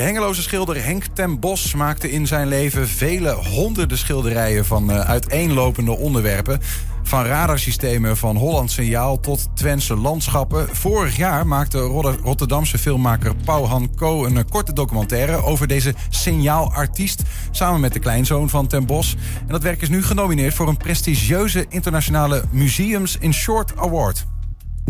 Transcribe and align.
De 0.00 0.06
Hengeloze 0.06 0.42
schilder 0.42 0.84
Henk 0.84 1.04
ten 1.04 1.40
Bos 1.40 1.74
maakte 1.74 2.10
in 2.10 2.26
zijn 2.26 2.48
leven 2.48 2.88
vele 2.88 3.32
honderden 3.32 3.98
schilderijen 3.98 4.64
van 4.64 4.90
uh, 4.90 5.00
uiteenlopende 5.00 5.96
onderwerpen. 5.96 6.60
Van 7.02 7.24
radarsystemen 7.24 8.16
van 8.16 8.36
Holland 8.36 8.70
Signaal 8.70 9.20
tot 9.20 9.48
Twentse 9.54 9.96
landschappen. 9.96 10.76
Vorig 10.76 11.16
jaar 11.16 11.46
maakte 11.46 11.78
Rotterdamse 12.22 12.78
filmmaker 12.78 13.34
Pauw 13.44 13.88
Co 13.96 14.24
een 14.24 14.48
korte 14.48 14.72
documentaire 14.72 15.42
over 15.42 15.66
deze 15.66 15.94
signaalartiest. 16.08 17.22
Samen 17.50 17.80
met 17.80 17.92
de 17.92 17.98
kleinzoon 17.98 18.48
van 18.48 18.66
Ten 18.66 18.86
Bos. 18.86 19.16
En 19.40 19.52
dat 19.52 19.62
werk 19.62 19.82
is 19.82 19.88
nu 19.88 20.02
genomineerd 20.02 20.54
voor 20.54 20.68
een 20.68 20.76
prestigieuze 20.76 21.66
internationale 21.68 22.44
Museums 22.50 23.16
in 23.18 23.34
Short 23.34 23.76
Award. 23.76 24.26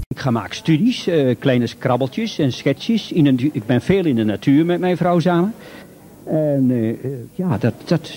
Ik 0.08 0.18
ga 0.18 0.30
maken 0.30 0.56
studies, 0.56 1.08
uh, 1.08 1.34
kleine 1.38 1.68
krabbeltjes 1.78 2.38
en 2.38 2.52
schetsjes. 2.52 3.12
In 3.12 3.26
een, 3.26 3.50
ik 3.52 3.66
ben 3.66 3.80
veel 3.80 4.04
in 4.04 4.16
de 4.16 4.24
natuur 4.24 4.64
met 4.64 4.80
mijn 4.80 4.96
vrouw 4.96 5.18
samen. 5.18 5.54
En 6.24 6.70
uh, 6.70 6.96
ja, 7.34 7.58
dat, 7.58 7.74
dat 7.84 8.12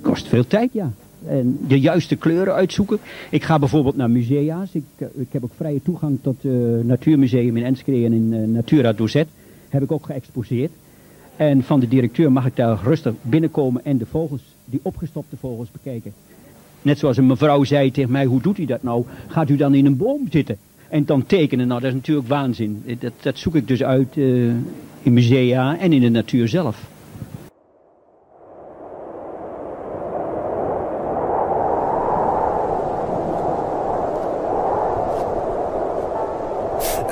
kost 0.00 0.28
veel 0.28 0.46
tijd, 0.46 0.72
ja. 0.72 0.92
En 1.26 1.58
de 1.68 1.80
juiste 1.80 2.16
kleuren 2.16 2.54
uitzoeken. 2.54 2.98
Ik 3.30 3.42
ga 3.42 3.58
bijvoorbeeld 3.58 3.96
naar 3.96 4.10
musea's. 4.10 4.74
Ik, 4.74 4.84
ik 5.14 5.28
heb 5.30 5.44
ook 5.44 5.54
vrije 5.56 5.82
toegang 5.82 6.18
tot 6.22 6.42
het 6.42 6.86
Natuurmuseum 6.86 7.56
in 7.56 7.64
Enschede 7.64 8.04
en 8.04 8.12
in 8.12 8.52
Natura 8.52 8.92
Dozet. 8.92 9.28
Heb 9.68 9.82
ik 9.82 9.92
ook 9.92 10.06
geëxposeerd. 10.06 10.70
En 11.36 11.62
van 11.62 11.80
de 11.80 11.88
directeur 11.88 12.32
mag 12.32 12.46
ik 12.46 12.56
daar 12.56 12.80
rustig 12.82 13.14
binnenkomen 13.22 13.84
en 13.84 13.98
de 13.98 14.06
vogels, 14.06 14.42
die 14.64 14.80
opgestopte 14.82 15.36
vogels 15.36 15.70
bekijken. 15.70 16.12
Net 16.82 16.98
zoals 16.98 17.16
een 17.16 17.26
mevrouw 17.26 17.64
zei 17.64 17.90
tegen 17.90 18.10
mij, 18.10 18.24
hoe 18.24 18.40
doet 18.40 18.58
u 18.58 18.64
dat 18.64 18.82
nou? 18.82 19.04
Gaat 19.26 19.50
u 19.50 19.56
dan 19.56 19.74
in 19.74 19.86
een 19.86 19.96
boom 19.96 20.26
zitten? 20.30 20.56
En 20.88 21.04
dan 21.04 21.26
tekenen, 21.26 21.66
nou 21.66 21.80
dat 21.80 21.88
is 21.90 21.96
natuurlijk 21.96 22.28
waanzin. 22.28 22.82
Dat, 22.98 23.12
dat 23.20 23.38
zoek 23.38 23.54
ik 23.54 23.68
dus 23.68 23.82
uit 23.82 24.16
uh, 24.16 24.52
in 25.02 25.12
musea 25.12 25.78
en 25.78 25.92
in 25.92 26.00
de 26.00 26.08
natuur 26.08 26.48
zelf. 26.48 26.94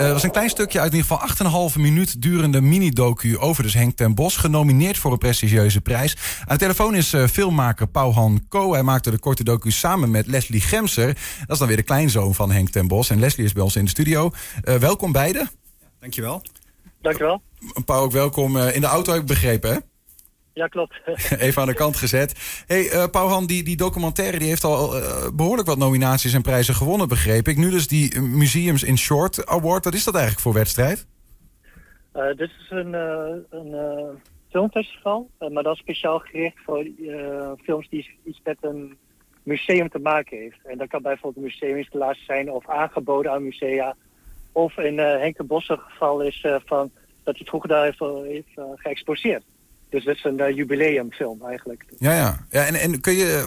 Het 0.04 0.12
was 0.12 0.22
een 0.22 0.30
klein 0.30 0.48
stukje 0.48 0.80
uit 0.80 0.92
in 0.92 0.98
ieder 0.98 1.18
geval 1.18 1.70
8,5 1.70 1.80
minuut 1.80 2.22
durende 2.22 2.60
mini-docu 2.60 3.38
over 3.38 3.62
dus 3.62 3.74
Henk 3.74 3.96
ten 3.96 4.14
Bos. 4.14 4.36
Genomineerd 4.36 4.98
voor 4.98 5.12
een 5.12 5.18
prestigieuze 5.18 5.80
prijs. 5.80 6.16
Aan 6.40 6.56
de 6.56 6.56
telefoon 6.56 6.94
is 6.94 7.14
uh, 7.14 7.26
filmmaker 7.26 7.86
Pauhan 7.86 8.44
Ko. 8.48 8.72
Hij 8.72 8.82
maakte 8.82 9.10
de 9.10 9.18
korte 9.18 9.44
docu 9.44 9.70
samen 9.70 10.10
met 10.10 10.26
Leslie 10.26 10.60
Gemser. 10.60 11.06
Dat 11.38 11.50
is 11.50 11.58
dan 11.58 11.66
weer 11.66 11.76
de 11.76 11.82
kleinzoon 11.82 12.34
van 12.34 12.50
Henk 12.50 12.68
ten 12.68 12.88
Bos. 12.88 13.10
En 13.10 13.20
Leslie 13.20 13.46
is 13.46 13.52
bij 13.52 13.62
ons 13.62 13.76
in 13.76 13.84
de 13.84 13.90
studio. 13.90 14.30
Uh, 14.64 14.74
welkom 14.74 15.12
beiden. 15.12 15.50
Dankjewel. 16.00 16.42
Dankjewel. 17.00 17.42
Pauw 17.84 18.02
ook 18.02 18.12
welkom 18.12 18.56
in 18.56 18.80
de 18.80 18.86
auto, 18.86 19.12
heb 19.12 19.20
ik 19.20 19.26
begrepen 19.26 19.72
hè? 19.72 19.78
Ja, 20.54 20.66
klopt. 20.66 21.00
Even 21.38 21.62
aan 21.62 21.68
de 21.68 21.74
kant 21.74 21.96
gezet. 21.96 22.64
hey, 22.66 22.84
uh, 22.84 23.04
Pauwhan, 23.10 23.46
die, 23.46 23.62
die 23.62 23.76
documentaire 23.76 24.38
die 24.38 24.48
heeft 24.48 24.64
al 24.64 24.96
uh, 24.96 25.28
behoorlijk 25.34 25.68
wat 25.68 25.78
nominaties 25.78 26.32
en 26.32 26.42
prijzen 26.42 26.74
gewonnen, 26.74 27.08
begreep 27.08 27.48
ik. 27.48 27.56
Nu 27.56 27.70
dus 27.70 27.88
die 27.88 28.20
Museums 28.20 28.82
in 28.82 28.98
Short 28.98 29.46
Award. 29.46 29.84
Wat 29.84 29.94
is 29.94 30.04
dat 30.04 30.14
eigenlijk 30.14 30.44
voor 30.44 30.54
wedstrijd? 30.54 31.06
Uh, 32.16 32.26
dit 32.26 32.50
is 32.58 32.70
een, 32.70 32.92
een 33.50 33.74
filmfestival, 34.50 35.30
maar 35.52 35.62
dan 35.62 35.76
speciaal 35.76 36.18
gericht 36.18 36.56
voor 36.64 36.86
films 37.62 37.88
die 37.88 38.18
iets 38.24 38.40
met 38.44 38.56
een 38.60 38.96
museum 39.42 39.88
te 39.88 39.98
maken 39.98 40.38
heeft. 40.38 40.58
En 40.64 40.78
dat 40.78 40.88
kan 40.88 41.02
bijvoorbeeld 41.02 41.36
een 41.36 41.50
museuminstallatie 41.50 42.24
zijn 42.24 42.50
of 42.50 42.68
aangeboden 42.68 43.32
aan 43.32 43.42
musea. 43.42 43.96
Of 44.52 44.78
in 44.78 44.98
Henk 44.98 45.36
de 45.36 45.44
Bosse 45.44 45.78
geval 45.78 46.20
is 46.20 46.46
van 46.64 46.90
dat 47.22 47.36
hij 47.36 47.46
vroeger 47.46 47.68
daar 47.68 47.84
heeft, 47.84 47.98
heeft 48.24 48.80
geëxposeerd. 48.80 49.44
Dus 49.94 50.04
dat 50.04 50.14
is 50.14 50.24
een 50.24 50.40
uh, 50.40 50.56
jubileumfilm 50.56 51.42
eigenlijk. 51.46 51.84
Ja, 51.98 52.12
ja. 52.12 52.46
ja 52.50 52.66
en, 52.66 52.74
en 52.74 53.00
kun 53.00 53.12
je, 53.12 53.46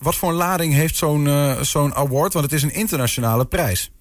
wat 0.00 0.14
voor 0.14 0.28
een 0.28 0.34
lading 0.34 0.72
heeft 0.72 0.96
zo'n 0.96 1.26
uh, 1.26 1.60
zo'n 1.60 1.94
award? 1.94 2.32
Want 2.32 2.44
het 2.44 2.54
is 2.54 2.62
een 2.62 2.74
internationale 2.74 3.46
prijs. 3.46 3.92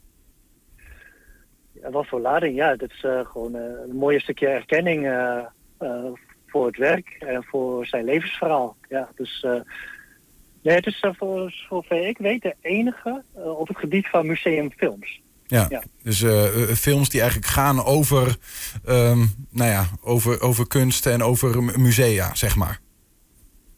Ja, 1.82 1.90
wat 1.90 2.08
voor 2.08 2.20
lading? 2.20 2.56
Ja, 2.56 2.76
dat 2.76 2.90
is 2.90 3.04
uh, 3.04 3.20
gewoon 3.26 3.54
een 3.54 3.96
mooie 3.96 4.20
stukje 4.20 4.48
erkenning 4.48 5.02
voor 6.48 6.66
het 6.66 6.78
werk 6.78 7.16
en 7.20 7.44
voor 7.44 7.86
zijn 7.86 8.06
levensverhaal. 8.06 8.76
Ja, 8.90 9.10
dus 9.16 9.46
nee, 10.62 10.76
het 10.76 10.86
is 10.86 11.06
voor 11.18 11.52
zover 11.70 12.08
ik 12.08 12.18
weet 12.18 12.42
de 12.42 12.56
enige 12.62 13.24
op 13.34 13.68
het 13.68 13.78
gebied 13.78 14.08
van 14.08 14.28
museumfilms. 14.28 15.22
Ja, 15.48 15.66
ja. 15.70 15.84
dus 16.04 16.22
uh, 16.22 16.44
films 16.76 17.10
die 17.10 17.22
eigenlijk 17.22 17.52
gaan 17.52 17.84
over, 17.84 18.38
um, 18.88 19.48
nou 19.50 19.72
ja, 19.72 19.88
over, 20.02 20.42
over 20.42 20.68
kunst 20.68 21.06
en 21.06 21.24
over 21.24 21.80
musea, 21.80 22.36
zeg 22.36 22.56
maar. 22.56 22.80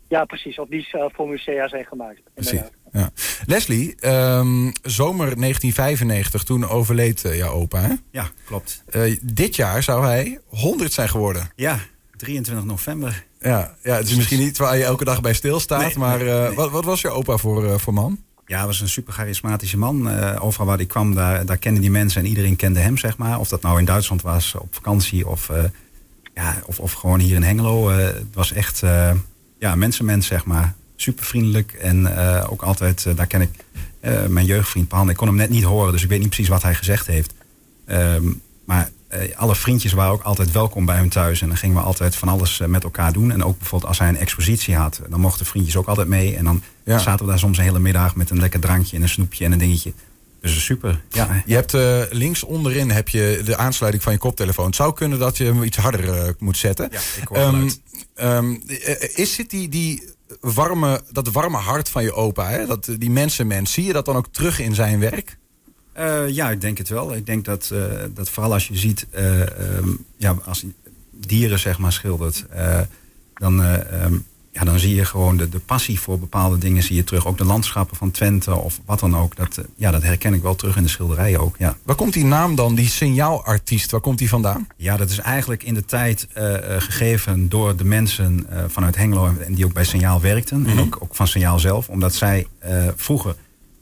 Ja, 0.08 0.26
precies. 0.26 0.60
Of 0.60 0.68
die 0.68 0.90
uh, 0.92 1.06
voor 1.14 1.28
musea 1.28 1.68
zijn 1.68 1.86
gemaakt. 1.86 2.22
Precies. 2.34 2.62
Ja. 2.92 3.12
Leslie, 3.46 4.08
um, 4.08 4.72
zomer 4.82 5.36
1995, 5.36 6.44
toen 6.44 6.68
overleed 6.68 7.24
uh, 7.26 7.38
jouw 7.38 7.54
opa, 7.54 7.82
hè? 7.82 7.94
Ja, 8.12 8.30
klopt. 8.46 8.84
dit 9.22 9.56
jaar 9.56 9.84
zou 9.84 10.06
hij 10.06 10.40
100 10.46 10.94
zijn 10.94 11.10
geworden. 11.10 11.50
Ja, 11.56 11.80
23 12.18 12.66
november. 12.66 13.26
Ja, 13.40 13.76
ja 13.84 13.96
het 13.96 14.08
is 14.08 14.16
misschien 14.16 14.40
niet 14.40 14.58
waar 14.58 14.78
je 14.78 14.84
elke 14.84 15.06
dag 15.06 15.22
bij 15.22 15.34
stilstaat, 15.34 15.82
nee, 15.82 15.98
maar 15.98 16.18
nee, 16.18 16.28
nee. 16.28 16.56
Wat, 16.56 16.72
wat, 16.72 16.86
was 16.86 17.02
je 17.02 17.10
opa 17.10 17.38
voor, 17.38 17.80
voor 17.80 17.94
man? 17.94 18.26
Ja, 18.48 18.58
hij 18.58 18.66
was 18.66 18.82
een 18.82 18.90
super 18.90 19.14
charismatische 19.14 19.78
man. 19.78 20.08
Uh, 20.08 20.36
overal 20.40 20.66
waar 20.66 20.78
hij 20.78 20.86
kwam, 20.86 21.16
daar, 21.16 21.46
daar 21.46 21.58
kenden 21.58 21.82
die 21.82 21.92
mensen 21.92 22.22
en 22.22 22.28
iedereen 22.28 22.56
kende 22.56 22.80
hem, 22.80 22.98
zeg 22.98 23.18
maar. 23.18 23.40
Of 23.40 23.48
dat 23.48 23.62
nou 23.62 23.80
in 23.80 23.86
Duitsland 23.86 24.22
was, 24.22 24.56
op 24.56 24.76
vakantie 24.76 25.28
of, 25.28 25.50
uh, 25.50 25.64
ja, 26.34 26.62
of, 26.66 26.80
of 26.80 26.92
gewoon 26.92 27.20
hier 27.20 27.36
in 27.36 27.44
Hengelo. 27.44 27.90
Uh, 27.90 27.98
het 27.98 28.34
was 28.34 28.52
echt 28.52 28.84
ja, 29.60 29.76
mensenmens, 29.76 30.28
zeg 30.28 30.46
maar. 30.46 30.74
Super 30.96 31.26
vriendelijk 31.26 31.74
en 31.74 32.18
ook 32.48 32.62
altijd, 32.62 33.08
daar 33.16 33.28
ken 33.28 33.42
ik 33.42 33.50
mijn 34.30 34.46
jeugdvriend 34.46 34.88
Pahan. 34.88 35.10
Ik 35.10 35.16
kon 35.16 35.28
hem 35.28 35.36
net 35.36 35.50
niet 35.50 35.64
horen, 35.64 35.92
dus 35.92 36.04
ik 36.04 36.10
weet 36.10 36.20
niet 36.20 36.30
precies 36.30 36.48
wat 36.48 36.64
hij 36.64 36.76
gezegd 36.76 37.08
heeft. 37.08 37.34
Ehm, 37.86 38.24
maar 38.66 38.90
alle 39.36 39.56
vriendjes 39.56 39.94
waren 39.94 40.14
ook 40.14 40.22
altijd 40.22 40.52
welkom 40.52 40.86
bij 40.86 40.98
hun 40.98 41.10
thuis. 41.10 41.42
En 41.42 41.48
dan 41.48 41.58
gingen 41.58 41.76
we 41.76 41.82
altijd 41.82 42.16
van 42.16 42.28
alles 42.28 42.62
met 42.68 42.84
elkaar 42.84 43.14
doen. 43.14 43.32
En 43.32 43.44
ook 43.44 43.58
bijvoorbeeld 43.58 43.90
als 43.90 44.00
hij 44.00 44.10
een 44.10 44.18
expositie 44.18 44.76
had, 44.76 45.02
dan 45.10 45.20
mochten 45.20 45.46
vriendjes 45.46 45.76
ook 45.76 45.88
altijd 45.88 46.08
mee. 46.08 46.36
En 46.36 46.44
dan 46.44 46.62
ja. 46.84 47.00
zaten 47.00 47.26
we 47.26 47.32
daar 47.32 47.40
soms 47.40 47.58
een 47.58 47.64
hele 47.64 47.80
middag 47.80 48.16
met 48.16 48.30
een 48.30 48.40
lekker 48.40 48.60
drankje 48.60 48.96
en 48.96 49.02
een 49.02 49.10
snoepje 49.10 49.46
en 49.46 49.52
een 49.52 49.58
dingetje. 49.58 49.94
Dus 50.42 50.66
super. 50.66 51.02
Ja. 51.10 51.44
Je 51.46 51.54
hebt 51.54 51.74
uh, 51.74 52.02
links 52.10 52.44
onderin 52.44 52.92
heb 52.92 53.10
je 53.10 53.42
de 53.46 53.58
aansluiting 53.58 54.04
van 54.04 54.14
je 54.14 54.20
koptelefoon. 54.20 54.66
Het 54.66 54.76
zou 54.76 54.94
kunnen 54.94 55.20
dat 55.20 55.38
je 55.38 55.44
hem 55.44 55.64
iets 55.64 55.78
harder 55.78 56.06
uh, 56.06 56.30
moet 56.40 56.58
zetten. 56.58 56.90
Ja, 56.92 57.00
ik 57.22 57.28
hoor 57.28 57.38
um, 57.38 57.70
um, 58.16 58.62
is 59.16 59.34
zit 59.34 59.50
die, 59.50 59.70
die 59.70 60.04
warme, 60.40 61.02
dat 61.12 61.28
warme 61.28 61.58
hart 61.58 61.90
van 61.90 62.04
je 62.04 62.14
opa, 62.14 62.50
hè? 62.50 62.66
Dat, 62.66 62.90
die 62.98 63.12
mensenmens, 63.12 63.72
zie 63.72 63.86
je 63.86 63.94
dat 63.94 64.06
dan 64.06 64.16
ook 64.16 64.28
terug 64.32 64.60
in 64.60 64.76
zijn 64.76 65.00
werk? 65.00 65.38
Uh, 66.00 66.30
ja, 66.30 66.52
ik 66.52 66.62
denk 66.62 66.78
het 66.78 66.90
wel. 66.90 67.16
Ik 67.16 67.26
denk 67.26 67.46
dat, 67.46 67.74
dat 68.14 68.30
vooral 68.30 68.54
als 68.54 68.68
je 68.68 68.78
ziet, 68.78 69.08
um, 69.80 70.06
ja, 70.18 70.36
als 70.46 70.66
dieren 71.12 71.60
zeg 71.60 71.78
maar 71.78 71.94
schildert, 71.94 72.46
dan 73.34 73.64
ja, 74.58 74.64
dan 74.64 74.80
zie 74.80 74.96
je 74.96 75.06
gewoon 75.06 75.38
de, 75.38 75.50
de 75.50 75.60
passie 75.60 76.00
voor 76.00 76.20
bepaalde 76.20 76.58
dingen 76.58 76.84
zie 76.84 76.96
je 76.96 77.04
terug. 77.04 77.26
Ook 77.26 77.38
de 77.38 77.46
landschappen 77.46 77.98
van 77.98 78.12
Twente 78.12 78.56
of 78.56 78.80
wat 78.86 79.00
dan 79.00 79.18
ook. 79.18 79.36
Dat, 79.36 79.62
ja, 79.76 79.92
dat 79.92 80.04
herken 80.04 80.34
ik 80.34 80.42
wel 80.42 80.56
terug 80.56 80.76
in 80.76 80.84
de 80.84 80.90
schilderijen 80.90 81.40
ook. 81.40 81.56
Ja. 81.58 81.78
Waar 81.84 81.96
komt 81.96 82.14
die 82.14 82.26
naam 82.26 82.56
dan, 82.56 82.76
die 82.76 82.88
signaalartiest, 82.88 83.92
waar 83.92 84.02
komt 84.02 84.18
die 84.18 84.30
vandaan? 84.30 84.68
Ja, 84.76 84.98
dat 84.98 85.10
is 85.10 85.20
eigenlijk 85.20 85.64
in 85.64 85.74
de 85.74 85.86
tijd 85.86 86.28
uh, 86.38 86.54
gegeven 86.78 87.50
door 87.50 87.76
de 87.76 87.84
mensen 87.84 88.48
uh, 88.52 88.64
vanuit 88.68 88.96
Hengelo... 88.96 89.34
en 89.40 89.54
die 89.54 89.66
ook 89.66 89.74
bij 89.74 89.84
Signaal 89.84 90.22
werkten. 90.22 90.58
Mm 90.58 90.66
-hmm. 90.66 90.78
En 90.78 90.84
ook, 90.84 90.98
ook 91.00 91.16
van 91.16 91.28
Signaal 91.28 91.60
zelf. 91.60 91.90
Omdat 91.90 92.16
zij 92.16 92.48
uh, 92.66 92.88
vroeger 92.96 93.36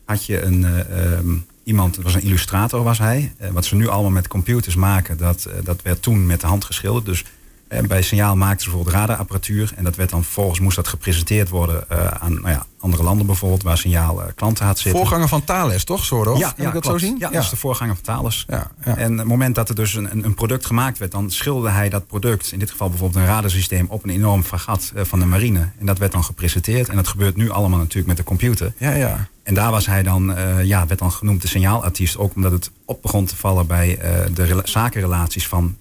had 0.06 0.26
je 0.26 0.42
een... 0.42 0.64
Um, 0.64 1.46
iemand, 1.66 1.96
was 1.96 2.14
een 2.14 2.22
illustrator 2.22 2.84
was 2.84 2.98
hij. 2.98 3.34
wat 3.52 3.66
ze 3.66 3.76
nu 3.76 3.88
allemaal 3.88 4.12
met 4.12 4.28
computers 4.28 4.76
maken, 4.76 5.18
dat, 5.18 5.50
dat 5.64 5.82
werd 5.82 6.02
toen 6.02 6.26
met 6.26 6.42
de 6.42 6.48
hand 6.48 6.66
geschilderd. 6.66 7.06
Dus 7.06 7.24
en 7.68 7.88
bij 7.88 8.02
Signaal 8.02 8.36
maakten 8.36 8.60
ze 8.60 8.66
bijvoorbeeld 8.66 8.96
radarapparatuur. 8.96 9.74
En 9.76 9.84
dat 9.84 9.96
werd 9.96 10.10
dan 10.10 10.24
vervolgens 10.24 10.60
moest 10.60 10.76
dat 10.76 10.88
gepresenteerd 10.88 11.50
worden 11.50 11.84
uh, 11.92 12.08
aan 12.08 12.34
nou 12.34 12.50
ja, 12.50 12.66
andere 12.80 13.04
landen 13.04 13.26
bijvoorbeeld, 13.26 13.64
waar 13.64 13.78
Signaal 13.78 14.22
uh, 14.22 14.28
klanten 14.36 14.66
had 14.66 14.80
zitten. 14.80 15.02
Voorganger 15.02 15.28
van 15.28 15.44
Thales, 15.44 15.84
toch, 15.84 16.04
Zorro? 16.04 16.38
Ja, 16.38 16.52
kan 16.52 16.66
ik 16.66 16.74
dat 16.74 16.82
klopt. 16.82 17.00
zo 17.00 17.06
zien? 17.06 17.16
Ja, 17.20 17.28
ja, 17.28 17.34
dat 17.34 17.44
is 17.44 17.50
de 17.50 17.56
voorganger 17.56 17.96
van 17.96 18.04
Thales. 18.04 18.46
Ja, 18.48 18.72
ja. 18.86 18.98
En 18.98 19.12
op 19.12 19.18
het 19.18 19.28
moment 19.28 19.56
dat 19.56 19.70
er 19.70 19.76
dus 19.76 19.94
een, 19.94 20.26
een 20.26 20.34
product 20.34 20.66
gemaakt 20.66 20.98
werd, 20.98 21.12
dan 21.12 21.32
schilderde 21.32 21.70
hij 21.70 21.90
dat 21.90 22.08
product, 22.08 22.52
in 22.52 22.60
dit 22.60 22.72
geval 22.72 22.90
bijvoorbeeld 22.90 23.24
een 23.24 23.30
radarsysteem, 23.30 23.86
op 23.90 24.04
een 24.04 24.10
enorm 24.10 24.44
fragat 24.44 24.92
uh, 24.96 25.04
van 25.04 25.20
de 25.20 25.26
marine. 25.26 25.70
En 25.80 25.86
dat 25.86 25.98
werd 25.98 26.12
dan 26.12 26.24
gepresenteerd. 26.24 26.90
En 26.90 26.96
dat 26.96 27.08
gebeurt 27.08 27.36
nu 27.36 27.50
allemaal 27.50 27.80
natuurlijk 27.80 28.08
met 28.08 28.18
de 28.18 28.24
computer. 28.24 28.74
Ja, 28.78 28.92
ja. 28.92 29.28
En 29.44 29.54
daar 29.54 29.72
was 29.72 29.86
hij 29.86 30.04
dan, 30.04 30.32
uh, 30.32 30.64
ja, 30.64 30.88
werd 30.88 31.00
dan 31.00 31.12
genoemd 31.12 31.42
de 31.42 31.48
signaalartiest. 31.48 32.18
Ook 32.18 32.36
omdat 32.36 32.52
het 32.52 32.72
op 32.86 33.02
begon 33.02 33.26
te 33.26 33.36
vallen 33.36 33.68
bij 33.68 33.90
uh, 33.90 34.36
de 34.36 34.62
zakenrelaties 34.64 35.48
van 35.48 35.76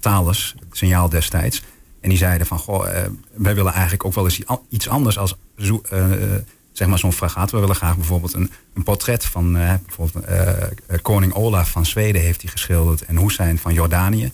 Thales, 0.00 0.54
het 0.68 0.76
signaal 0.76 1.08
destijds. 1.08 1.62
En 2.00 2.08
die 2.08 2.18
zeiden 2.18 2.46
van, 2.46 2.58
goh, 2.58 2.86
uh, 2.86 3.00
wij 3.32 3.54
willen 3.54 3.72
eigenlijk 3.72 4.04
ook 4.04 4.14
wel 4.14 4.24
eens 4.24 4.40
iets 4.68 4.88
anders 4.88 5.18
als 5.18 5.36
zo, 5.56 5.82
uh, 5.92 6.04
zeg 6.72 6.88
maar 6.88 6.98
zo'n 6.98 7.12
fragaat. 7.12 7.50
We 7.50 7.58
willen 7.58 7.76
graag 7.76 7.96
bijvoorbeeld 7.96 8.34
een, 8.34 8.50
een 8.74 8.82
portret 8.82 9.24
van 9.24 9.52
bijvoorbeeld 9.52 10.24
koning 11.02 11.34
Olaf 11.34 11.70
van 11.70 11.86
Zweden 11.86 12.22
heeft 12.22 12.42
hij 12.42 12.50
geschilderd 12.50 13.02
en 13.02 13.18
Hussein 13.18 13.58
van 13.58 13.74
Jordanië. 13.74 14.32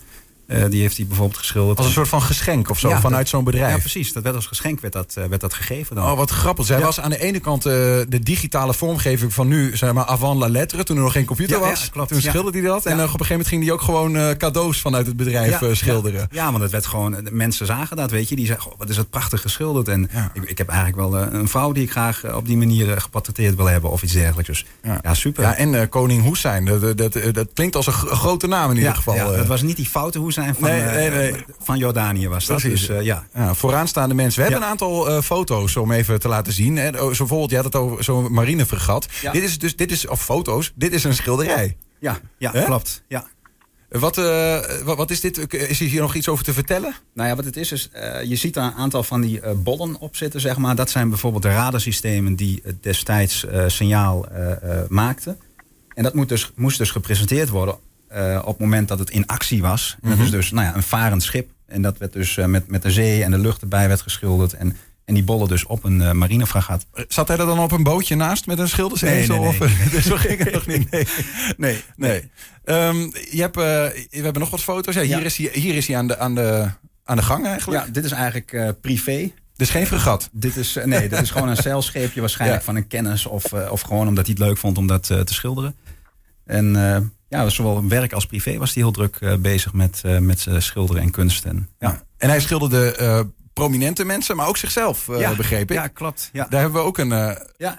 Eh, 0.50 0.64
die 0.70 0.80
heeft 0.80 0.96
hij 0.96 1.06
bijvoorbeeld 1.06 1.38
geschilderd. 1.38 1.78
Als 1.78 1.86
een 1.86 1.92
soort 1.92 2.08
van 2.08 2.22
geschenk 2.22 2.70
of 2.70 2.78
zo, 2.78 2.88
Ja, 2.88 3.00
vanuit 3.00 3.20
dat- 3.20 3.28
zo'n 3.28 3.44
bedrijf. 3.44 3.72
Ja, 3.74 3.78
precies. 3.78 4.12
Dat 4.12 4.22
werd 4.22 4.34
als 4.36 4.46
geschenk 4.46 4.80
werd 4.80 4.92
dat, 4.92 5.14
eh, 5.16 5.24
werd 5.24 5.40
dat 5.40 5.54
gegeven 5.54 5.96
dan. 5.96 6.04
Oh, 6.10 6.16
wat 6.16 6.30
grappig. 6.30 6.66
Zij 6.66 6.78
Ja. 6.78 6.84
was 6.84 7.00
aan 7.00 7.10
de 7.10 7.18
ene 7.22 7.38
kant 7.40 7.66
eh, 7.66 7.72
de 8.08 8.18
digitale 8.22 8.74
vormgeving 8.74 9.32
van 9.34 9.48
nu, 9.48 9.76
zeg 9.76 9.92
maar, 9.92 10.04
avant 10.04 10.38
la 10.38 10.48
lettre, 10.48 10.84
toen 10.84 10.96
er 10.96 11.02
nog 11.02 11.12
geen 11.12 11.24
computer 11.24 11.60
was. 11.60 11.90
klopt. 11.90 12.08
Toen 12.08 12.20
schilderde 12.20 12.58
hij 12.58 12.66
dat. 12.68 12.86
En 12.86 12.92
op 12.92 12.98
een 13.00 13.04
gegeven 13.08 13.26
moment 13.30 13.48
ging 13.48 13.62
hij 13.64 13.72
ook 13.72 13.82
gewoon 13.82 14.36
cadeaus 14.36 14.80
vanuit 14.80 15.06
het 15.06 15.16
bedrijf 15.16 15.60
schilderen. 15.72 16.28
Ja, 16.30 16.50
want 16.50 16.62
het 16.62 16.70
werd 16.72 16.86
gewoon, 16.86 17.16
mensen 17.30 17.66
zagen 17.66 17.96
dat, 17.96 18.10
weet 18.10 18.28
je. 18.28 18.36
Die 18.36 18.46
zeggen, 18.46 18.72
wat 18.78 18.88
is 18.88 18.96
het 18.96 19.10
prachtig 19.10 19.40
geschilderd. 19.40 19.88
En 19.88 20.10
ik, 20.32 20.42
ik 20.44 20.58
heb 20.58 20.68
eigenlijk 20.68 20.98
wel 20.98 21.16
een 21.22 21.48
vrouw 21.48 21.72
die 21.72 21.82
ik 21.82 21.90
graag 21.90 22.34
op 22.34 22.46
die 22.46 22.56
manier 22.56 23.00
geportretteerd 23.00 23.54
wil 23.54 23.66
hebben 23.66 23.90
of 23.90 24.02
iets 24.02 24.12
dergelijks. 24.12 24.48
Dus 24.48 24.64
Ja. 25.02 25.14
super. 25.14 25.42
Ja, 25.42 25.54
en 25.56 25.88
koning 25.88 26.22
Hoesijn. 26.22 26.64
Dat, 26.64 26.80
dat, 26.80 26.96
dat, 27.12 27.34
dat 27.34 27.48
klinkt 27.54 27.76
als 27.76 27.86
een 27.86 27.92
gro- 27.92 28.14
grote 28.14 28.46
naam 28.46 28.70
in 28.70 28.76
ieder 28.76 28.94
geval. 28.94 29.14
ja, 29.14 29.24
dat 29.36 29.46
was 29.46 29.62
niet 29.62 29.76
die 29.76 29.86
foute 29.86 30.18
van, 30.42 30.68
Nee, 30.68 30.80
eh, 30.80 30.94
nee, 30.94 31.10
nee. 31.10 31.44
van 31.58 31.78
Jordanië 31.78 32.28
was 32.28 32.46
dat. 32.46 32.60
Precies. 32.60 32.86
Dus, 32.86 32.96
eh, 32.96 33.04
ja. 33.04 33.26
Ja, 33.34 33.54
vooraanstaande 33.54 34.14
mensen. 34.14 34.36
We 34.36 34.42
hebben 34.42 34.62
een 34.62 34.70
aantal 34.70 35.08
eh, 35.08 35.22
foto's 35.22 35.76
om 35.76 35.92
even 35.92 36.20
te 36.20 36.28
laten 36.28 36.52
zien. 36.52 36.76
Hè. 36.76 36.92
Zo 36.92 37.06
bijvoorbeeld, 37.06 37.50
je 37.50 37.56
had 37.56 37.64
het 37.64 37.74
over 37.74 38.04
zo'n 38.04 38.32
marinefregat. 38.32 39.06
Dit 39.32 39.42
is 39.42 39.58
dus, 39.58 39.76
dit 39.76 39.90
is, 39.90 40.06
of 40.06 40.24
foto's, 40.24 40.72
dit 40.74 40.92
is 40.92 41.04
een 41.04 41.14
schilderij. 41.14 41.76
Ja, 41.98 42.18
ja 42.38 42.50
klopt. 42.50 43.02
Ja. 43.08 43.28
Wat, 43.88 44.16
wat, 44.84 44.96
wat 44.96 45.10
is 45.10 45.20
dit? 45.20 45.54
Is 45.54 45.78
hier 45.78 46.00
nog 46.00 46.14
iets 46.14 46.28
over 46.28 46.44
te 46.44 46.52
vertellen? 46.52 46.94
Nou 47.14 47.28
ja, 47.28 47.36
wat 47.36 47.44
het 47.44 47.56
is, 47.56 47.72
is 47.72 47.90
je 48.24 48.36
ziet 48.36 48.54
daar 48.54 48.64
een 48.64 48.74
aantal 48.74 49.02
van 49.02 49.20
die 49.20 49.40
bollen 49.54 49.98
op 49.98 50.16
zitten, 50.16 50.40
zeg 50.40 50.56
maar. 50.56 50.74
Dat 50.74 50.90
zijn 50.90 51.08
bijvoorbeeld 51.08 51.42
de 51.42 51.48
radarsystemen 51.48 52.34
die 52.34 52.62
destijds 52.80 53.46
signaal 53.66 54.26
maakten. 54.88 55.38
En 55.94 56.02
dat 56.02 56.14
moet 56.14 56.28
dus, 56.28 56.52
moest 56.54 56.78
dus 56.78 56.90
gepresenteerd 56.90 57.48
worden 57.48 57.78
eh, 58.10 58.38
op 58.40 58.46
het 58.52 58.58
moment 58.58 58.88
dat 58.88 58.98
het 58.98 59.10
in 59.10 59.26
actie 59.26 59.62
was. 59.62 59.96
En 60.02 60.10
dat 60.10 60.18
is 60.18 60.30
dus 60.30 60.50
nou 60.50 60.66
ja, 60.66 60.74
een 60.74 60.82
varend 60.82 61.22
schip. 61.22 61.50
En 61.66 61.82
dat 61.82 61.98
werd 61.98 62.12
dus 62.12 62.36
eh, 62.36 62.44
met, 62.44 62.68
met 62.68 62.82
de 62.82 62.90
zee 62.90 63.24
en 63.24 63.30
de 63.30 63.38
lucht 63.38 63.60
erbij 63.62 63.88
werd 63.88 64.00
geschilderd. 64.00 64.52
En, 64.52 64.76
en 65.04 65.14
die 65.14 65.22
bollen 65.22 65.48
dus 65.48 65.64
op 65.66 65.84
een 65.84 66.02
eh, 66.02 66.12
marinefregat. 66.12 66.86
Zat 67.08 67.28
hij 67.28 67.36
er 67.38 67.46
dan 67.46 67.58
op 67.58 67.72
een 67.72 67.82
bootje 67.82 68.14
naast 68.16 68.46
met 68.46 68.58
een 68.58 68.68
schildersezel? 68.68 69.42
Nee, 69.42 69.50
nee, 69.50 69.58
nee. 69.58 69.68
Of, 69.68 69.90
dus 69.94 70.06
zo 70.06 70.16
ging 70.16 70.38
het 70.44 70.52
nog 70.52 70.66
niet. 70.66 70.90
Nee. 70.90 71.06
Nee, 71.56 71.84
nee. 71.96 72.30
Ehm, 72.64 72.96
je 73.30 73.40
hebt, 73.40 73.56
we 73.56 74.08
hebben 74.10 74.40
nog 74.40 74.50
wat 74.50 74.62
foto's. 74.62 74.94
Ja, 74.94 75.00
hier, 75.02 75.18
Ja. 75.18 75.24
Is 75.24 75.36
hij, 75.36 75.50
hier 75.52 75.74
is 75.74 75.86
hij 75.86 75.96
aan 75.96 76.06
de, 76.06 76.18
aan 76.18 76.34
de, 76.34 76.68
aan 77.04 77.16
de 77.16 77.22
gang 77.22 77.46
eigenlijk. 77.46 77.84
Ja, 77.84 77.92
dit 77.92 78.04
is 78.04 78.12
eigenlijk 78.12 78.80
privé. 78.80 79.30
Dus 79.56 79.70
geen 79.70 79.86
fregat. 79.86 80.28
Dit 80.32 80.56
is, 80.56 80.78
nee, 80.84 81.08
dit 81.08 81.20
is 81.20 81.30
gewoon 81.30 81.48
een 81.48 81.56
zeilscheepje 81.70 82.20
waarschijnlijk 82.20 82.60
Ja. 82.60 82.66
van 82.66 82.76
een 82.76 82.86
kennis. 82.86 83.26
Of, 83.26 83.52
of 83.52 83.80
gewoon 83.80 84.08
omdat 84.08 84.26
hij 84.26 84.34
het 84.38 84.46
leuk 84.48 84.58
vond 84.58 84.78
om 84.78 84.86
dat 84.86 85.02
te 85.06 85.22
schilderen. 85.24 85.74
En 86.44 86.76
ja, 87.30 87.48
zowel 87.48 87.88
werk 87.88 88.12
als 88.12 88.26
privé 88.26 88.58
was 88.58 88.74
hij 88.74 88.82
heel 88.82 88.92
druk 88.92 89.16
eh, 89.20 89.34
bezig 89.34 89.72
met, 89.72 90.00
eh, 90.04 90.18
met 90.18 90.40
zijn 90.40 90.62
schilderen 90.62 91.02
en 91.02 91.10
kunst. 91.10 91.44
En, 91.44 91.68
Ja. 91.78 92.02
En 92.16 92.28
hij 92.28 92.40
schilderde 92.40 92.96
eh, 92.96 93.20
prominente 93.52 94.04
mensen, 94.04 94.36
maar 94.36 94.48
ook 94.48 94.56
zichzelf, 94.56 95.06
ja, 95.18 95.34
begreep 95.34 95.70
ik. 95.70 95.76
Ja, 95.76 95.86
klopt. 95.86 96.30
Ja. 96.32 96.46
Daar 96.48 96.60
hebben 96.60 96.80
we 96.80 96.86
ook 96.86 96.98
een, 96.98 97.36
Ja. 97.56 97.78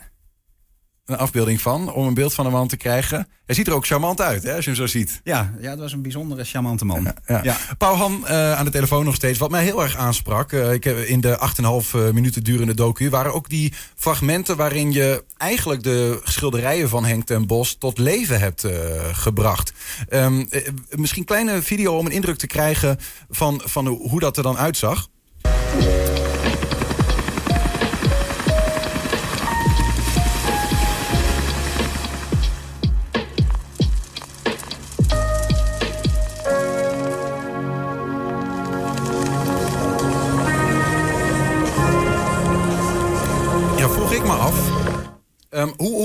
Een 1.11 1.17
afbeelding 1.17 1.61
van, 1.61 1.93
om 1.93 2.07
een 2.07 2.13
beeld 2.13 2.33
van 2.33 2.45
de 2.45 2.51
man 2.51 2.67
te 2.67 2.77
krijgen. 2.77 3.27
Hij 3.45 3.55
ziet 3.55 3.67
er 3.67 3.73
ook 3.73 3.85
charmant 3.85 4.21
uit, 4.21 4.43
hè, 4.43 4.55
als 4.55 4.63
je 4.63 4.69
hem 4.69 4.79
zo 4.79 4.87
ziet. 4.87 5.21
Ja, 5.23 5.53
ja, 5.59 5.69
dat 5.69 5.79
was 5.79 5.93
een 5.93 6.01
bijzondere, 6.01 6.43
charmante 6.43 6.85
man. 6.85 7.13
Ja. 7.25 7.39
Ja. 7.43 7.57
Paul 7.77 7.95
Han 7.95 8.27
eh, 8.27 8.53
aan 8.53 8.65
de 8.65 8.71
telefoon 8.71 9.05
nog 9.05 9.15
steeds. 9.15 9.39
Wat 9.39 9.49
mij 9.49 9.63
heel 9.63 9.83
erg 9.83 9.95
aansprak, 9.95 10.51
eh, 10.51 10.73
ik 10.73 10.83
heb 10.83 10.97
in 10.97 11.21
de 11.21 11.37
8,5 11.37 11.93
eh, 11.93 12.09
minuten 12.09 12.43
durende 12.43 12.73
docu... 12.73 13.09
waren 13.09 13.33
ook 13.33 13.49
die 13.49 13.73
fragmenten 13.95 14.57
waarin 14.57 14.91
je 14.91 15.23
eigenlijk 15.37 15.83
de 15.83 16.21
schilderijen 16.23 16.89
van 16.89 17.05
Henk 17.05 17.25
ten 17.25 17.47
Bos... 17.47 17.75
tot 17.75 17.97
leven 17.97 18.39
hebt 18.39 18.65
gebracht. 19.11 19.73
Ehm, 20.09 20.45
eh, 20.49 20.61
misschien 20.89 21.21
een 21.21 21.27
kleine 21.27 21.61
video 21.61 21.97
om 21.97 22.05
een 22.05 22.11
indruk 22.11 22.37
te 22.37 22.47
krijgen 22.47 22.97
van, 23.29 23.61
van 23.65 23.87
hoe 23.87 24.19
dat 24.19 24.37
er 24.37 24.43
dan 24.43 24.57
uitzag. 24.57 25.07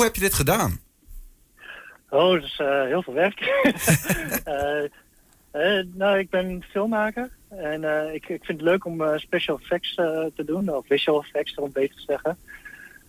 Heb 0.07 0.15
je 0.15 0.21
dit 0.21 0.35
gedaan? 0.35 0.81
Oh, 2.09 2.33
dat 2.33 2.43
is 2.43 2.59
eh, 2.59 2.83
heel 2.83 3.03
veel 3.03 3.15
werk. 3.15 3.41
Eh, 4.45 4.85
eh, 5.51 5.87
nou, 5.95 6.19
ik 6.19 6.31
ben 6.31 6.65
filmmaker. 6.71 7.31
En 7.49 7.85
ik, 8.15 8.29
ik 8.29 8.45
vind 8.45 8.61
het 8.61 8.69
leuk 8.69 8.85
om 8.85 9.19
special 9.19 9.59
effects 9.59 9.95
te 9.95 10.43
doen. 10.47 10.75
Of 10.75 10.87
visual 10.87 11.21
effects, 11.21 11.55
om 11.55 11.73
beter 11.73 11.97
te 11.97 12.03
zeggen. 12.03 12.39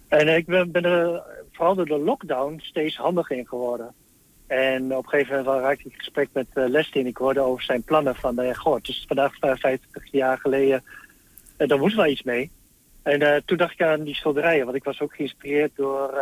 En 0.07 0.35
ik 0.35 0.45
ben, 0.45 0.71
er 0.71 1.23
vooral 1.51 1.75
door 1.75 1.85
de 1.85 1.99
lockdown 1.99 2.59
steeds 2.63 2.95
handiger 2.95 3.37
in 3.37 3.47
geworden. 3.47 3.93
En 4.47 4.95
op 4.95 5.03
een 5.03 5.09
gegeven 5.09 5.37
moment 5.37 5.63
raakte 5.63 5.83
ik 5.85 5.91
in 5.91 5.97
gesprek 5.97 6.29
met 6.33 6.47
Leslie. 6.53 7.03
En 7.03 7.09
ik 7.09 7.17
hoorde 7.17 7.39
over 7.39 7.63
zijn 7.63 7.83
plannen 7.83 8.15
van... 8.15 8.41
Uh, 8.41 8.55
goh, 8.55 8.75
het 8.75 8.87
is 8.87 9.05
vandaag 9.07 9.35
50 9.39 10.11
jaar 10.11 10.37
geleden. 10.37 10.83
En 11.57 11.67
daar 11.67 11.79
moet 11.79 11.93
wel 11.93 12.05
iets 12.05 12.23
mee. 12.23 12.51
En 13.03 13.43
toen 13.45 13.57
dacht 13.57 13.73
ik 13.73 13.81
aan 13.81 14.03
die 14.03 14.15
schilderijen. 14.15 14.65
Want 14.65 14.77
ik 14.77 14.83
was 14.83 15.01
ook 15.01 15.15
geïnspireerd 15.15 15.71
door 15.75 16.13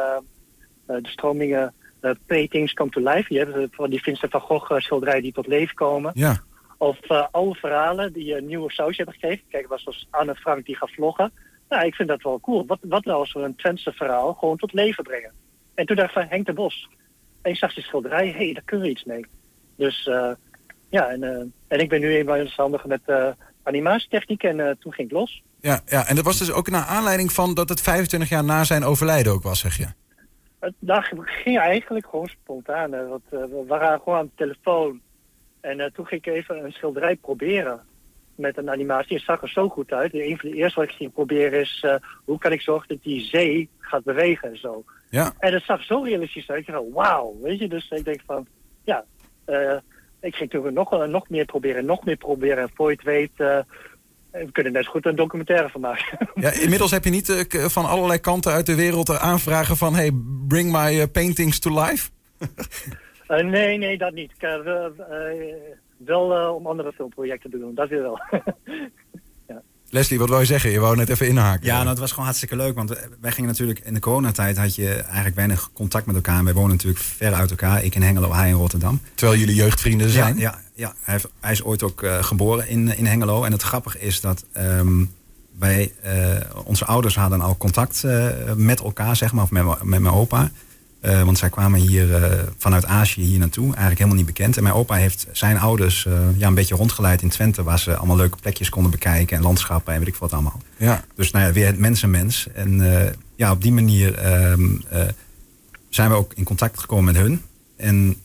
de 0.85 1.07
stromingen 1.07 1.73
uh, 2.01 2.11
Paintings 2.25 2.73
Come 2.73 2.89
to 2.89 3.01
Life. 3.01 3.33
Je 3.33 3.39
hebt 3.39 3.75
van 3.75 3.89
die 3.89 4.01
Vincent 4.01 4.31
van 4.31 4.41
Gogh 4.41 4.77
schilderijen 4.77 5.23
die 5.23 5.33
tot 5.33 5.47
leven 5.47 5.75
komen. 5.75 6.11
Ja. 6.15 6.41
Of 6.77 6.97
alle 7.31 7.55
verhalen 7.55 8.13
die 8.13 8.37
een 8.37 8.45
nieuwe 8.45 8.71
sausje 8.71 8.95
hebben 8.95 9.13
gekregen. 9.13 9.43
Kijk, 9.49 9.67
was 9.67 9.83
zoals 9.83 10.07
Anne 10.09 10.35
Frank 10.35 10.65
die 10.65 10.75
gaat 10.75 10.91
vloggen. 10.91 11.31
Nou, 11.69 11.85
ik 11.85 11.95
vind 11.95 12.09
dat 12.09 12.21
wel 12.21 12.39
cool. 12.39 12.65
Wat, 12.65 12.79
wat 12.81 13.05
nou 13.05 13.19
als 13.19 13.33
we 13.33 13.39
een 13.39 13.55
Twentse 13.55 13.91
verhaal 13.91 14.33
gewoon 14.33 14.57
tot 14.57 14.73
leven 14.73 15.03
brengen? 15.03 15.31
En 15.73 15.85
toen 15.85 15.95
dacht 15.95 16.07
ik 16.07 16.15
van 16.15 16.25
Henk 16.29 16.45
de 16.45 16.53
Bos. 16.53 16.89
En 17.41 17.51
ik 17.51 17.57
zag 17.57 17.73
die 17.73 17.83
schilderij, 17.83 18.27
hé, 18.27 18.45
hey, 18.45 18.53
daar 18.53 18.63
kunnen 18.65 18.85
we 18.85 18.91
iets 18.91 19.03
mee. 19.03 19.25
Dus 19.75 20.05
uh, 20.05 20.31
ja, 20.89 21.09
en, 21.09 21.23
uh, 21.23 21.29
en 21.67 21.79
ik 21.79 21.89
ben 21.89 21.99
nu 21.99 22.15
eenmaal 22.15 22.45
handig 22.55 22.85
met 22.85 23.01
uh, 23.05 23.27
animatietechniek 23.63 24.43
en 24.43 24.77
toen 24.79 24.93
ging 24.93 25.09
het 25.09 25.17
los. 25.17 25.43
Ja, 25.59 25.81
ja, 25.85 26.07
en 26.07 26.15
dat 26.15 26.25
was 26.25 26.37
dus 26.37 26.51
ook 26.51 26.69
naar 26.69 26.85
aanleiding 26.85 27.31
van 27.31 27.53
dat 27.53 27.69
het 27.69 27.81
25 27.81 28.29
jaar 28.29 28.43
na 28.43 28.63
zijn 28.63 28.83
overlijden 28.83 29.33
ook 29.33 29.43
was, 29.43 29.59
zeg 29.59 29.77
je? 29.77 29.87
Het 30.65 30.73
dag 30.79 31.09
ging 31.25 31.59
eigenlijk 31.59 32.05
gewoon 32.05 32.27
spontaan. 32.27 32.91
Hè, 32.91 33.07
want 33.07 33.23
uh, 33.31 33.39
we 33.39 33.63
waren 33.67 33.99
gewoon 33.99 34.19
aan 34.19 34.25
de 34.25 34.31
telefoon. 34.35 35.01
En 35.61 35.79
uh, 35.79 35.85
toen 35.85 36.05
ging 36.05 36.25
ik 36.25 36.33
even 36.33 36.63
een 36.63 36.71
schilderij 36.71 37.15
proberen 37.15 37.81
met 38.35 38.57
een 38.57 38.69
animatie. 38.69 39.15
Het 39.15 39.25
zag 39.25 39.41
er 39.41 39.49
zo 39.49 39.69
goed 39.69 39.91
uit. 39.91 40.13
Een 40.13 40.37
van 40.37 40.49
de 40.49 40.55
eerste 40.55 40.79
wat 40.79 40.89
ik 40.89 40.95
ging 40.95 41.13
proberen 41.13 41.59
is... 41.59 41.83
Uh, 41.85 41.95
hoe 42.23 42.37
kan 42.37 42.51
ik 42.51 42.61
zorgen 42.61 42.87
dat 42.87 43.03
die 43.03 43.21
zee 43.21 43.69
gaat 43.79 44.03
bewegen 44.03 44.49
en 44.49 44.57
zo. 44.57 44.83
Ja. 45.09 45.33
En 45.39 45.53
het 45.53 45.63
zag 45.63 45.83
zo 45.83 46.01
realistisch 46.01 46.49
uit. 46.49 46.59
Ik 46.59 46.73
dacht, 46.73 46.91
wauw, 46.91 47.35
weet 47.41 47.59
je. 47.59 47.67
Dus 47.67 47.89
ik 47.89 48.05
denk 48.05 48.21
van, 48.25 48.47
ja... 48.83 49.05
Ik 50.19 50.35
ging 50.35 50.49
toen 50.49 50.73
nog, 50.73 51.07
nog 51.07 51.29
meer 51.29 51.45
proberen, 51.45 51.85
nog 51.85 52.05
meer 52.05 52.17
proberen. 52.17 52.57
En 52.57 52.69
voor 52.73 52.89
je 52.89 52.95
het 52.95 53.05
weet... 53.05 53.65
Uh, 54.35 54.45
we 54.45 54.51
kunnen 54.51 54.73
net 54.73 54.87
goed 54.87 55.05
een 55.05 55.15
documentaire 55.15 55.69
van 55.69 55.81
maken. 55.81 56.17
Ja, 56.35 56.51
inmiddels 56.51 56.91
heb 56.91 57.03
je 57.03 57.09
niet 57.09 57.29
uh, 57.29 57.65
van 57.65 57.85
allerlei 57.85 58.19
kanten 58.19 58.51
uit 58.51 58.65
de 58.65 58.75
wereld 58.75 59.19
aanvragen 59.19 59.77
van... 59.77 59.95
hey, 59.95 60.11
bring 60.47 60.71
my 60.71 60.99
uh, 60.99 61.03
paintings 61.11 61.59
to 61.59 61.83
life? 61.83 62.09
uh, 63.27 63.37
nee, 63.43 63.77
nee, 63.77 63.97
dat 63.97 64.13
niet. 64.13 64.31
Ik, 64.37 64.47
wel 65.97 66.53
om 66.55 66.67
andere 66.67 66.91
filmprojecten 66.93 67.51
te 67.51 67.59
doen, 67.59 67.75
dat 67.75 67.89
weer 67.89 68.01
wel. 68.01 68.19
ja. 69.47 69.61
Leslie, 69.89 70.19
wat 70.19 70.29
wou 70.29 70.41
je 70.41 70.47
zeggen? 70.47 70.71
Je 70.71 70.79
wou 70.79 70.95
net 70.95 71.09
even 71.09 71.27
inhaken. 71.27 71.65
Ja, 71.65 71.77
nou, 71.77 71.89
het 71.89 71.99
was 71.99 72.09
gewoon 72.09 72.25
hartstikke 72.25 72.55
leuk. 72.55 72.75
Want 72.75 73.07
wij 73.21 73.31
gingen 73.31 73.49
natuurlijk 73.49 73.79
in 73.79 73.93
de 73.93 73.99
coronatijd 73.99 74.57
had 74.57 74.75
je 74.75 74.93
eigenlijk 74.93 75.35
weinig 75.35 75.71
contact 75.73 76.05
met 76.05 76.15
elkaar. 76.15 76.43
Wij 76.43 76.53
wonen 76.53 76.71
natuurlijk 76.71 77.03
ver 77.03 77.33
uit 77.33 77.49
elkaar. 77.49 77.83
Ik 77.83 77.95
in 77.95 78.01
Hengelo, 78.01 78.33
hij 78.33 78.49
in 78.49 78.55
Rotterdam. 78.55 78.99
Terwijl 79.13 79.39
jullie 79.39 79.55
jeugdvrienden 79.55 80.09
zijn. 80.09 80.37
Ja, 80.37 80.41
ja, 80.41 80.59
ja. 80.75 80.93
Hij, 81.01 81.13
heeft, 81.13 81.27
hij, 81.39 81.51
is 81.51 81.63
ooit 81.63 81.83
ook 81.83 82.01
uh, 82.01 82.23
geboren 82.23 82.67
in, 82.67 82.97
in 82.97 83.05
Hengelo. 83.05 83.43
En 83.43 83.51
het 83.51 83.61
grappige 83.61 83.99
is 83.99 84.21
dat 84.21 84.45
um, 84.57 85.11
wij, 85.59 85.93
uh, 86.05 86.11
onze 86.63 86.85
ouders 86.85 87.15
hadden 87.15 87.41
al 87.41 87.57
contact 87.57 88.03
uh, 88.05 88.27
met 88.55 88.79
elkaar, 88.79 89.15
zeg 89.15 89.33
maar, 89.33 89.43
of 89.43 89.51
met, 89.51 89.83
met 89.83 89.99
mijn 89.99 90.13
opa. 90.13 90.51
Want 91.25 91.37
zij 91.37 91.49
kwamen 91.49 91.79
hier 91.79 92.07
vanuit 92.57 92.85
Azië 92.85 93.21
hier 93.21 93.39
naartoe, 93.39 93.63
eigenlijk 93.65 93.97
helemaal 93.97 94.17
niet 94.17 94.25
bekend. 94.25 94.57
En 94.57 94.63
mijn 94.63 94.75
opa 94.75 94.95
heeft 94.95 95.27
zijn 95.31 95.59
ouders 95.59 96.07
ja, 96.37 96.47
een 96.47 96.53
beetje 96.53 96.75
rondgeleid 96.75 97.21
in 97.21 97.29
Twente, 97.29 97.63
waar 97.63 97.79
ze 97.79 97.95
allemaal 97.95 98.15
leuke 98.15 98.37
plekjes 98.41 98.69
konden 98.69 98.91
bekijken 98.91 99.37
en 99.37 99.43
landschappen 99.43 99.93
en 99.93 99.99
weet 99.99 100.07
ik 100.07 100.15
wat 100.15 100.33
allemaal. 100.33 100.61
Ja. 100.77 101.03
Dus 101.15 101.31
nou 101.31 101.45
ja, 101.45 101.51
weer 101.51 101.65
het 101.65 101.79
mensenmens. 101.79 102.47
En 102.53 102.81
ja, 103.35 103.51
op 103.51 103.61
die 103.61 103.71
manier 103.71 104.41
um, 104.51 104.83
zijn 105.89 106.09
we 106.09 106.15
ook 106.15 106.33
in 106.33 106.43
contact 106.43 106.79
gekomen 106.79 107.05
met 107.05 107.15
hun. 107.15 107.41
En 107.77 108.15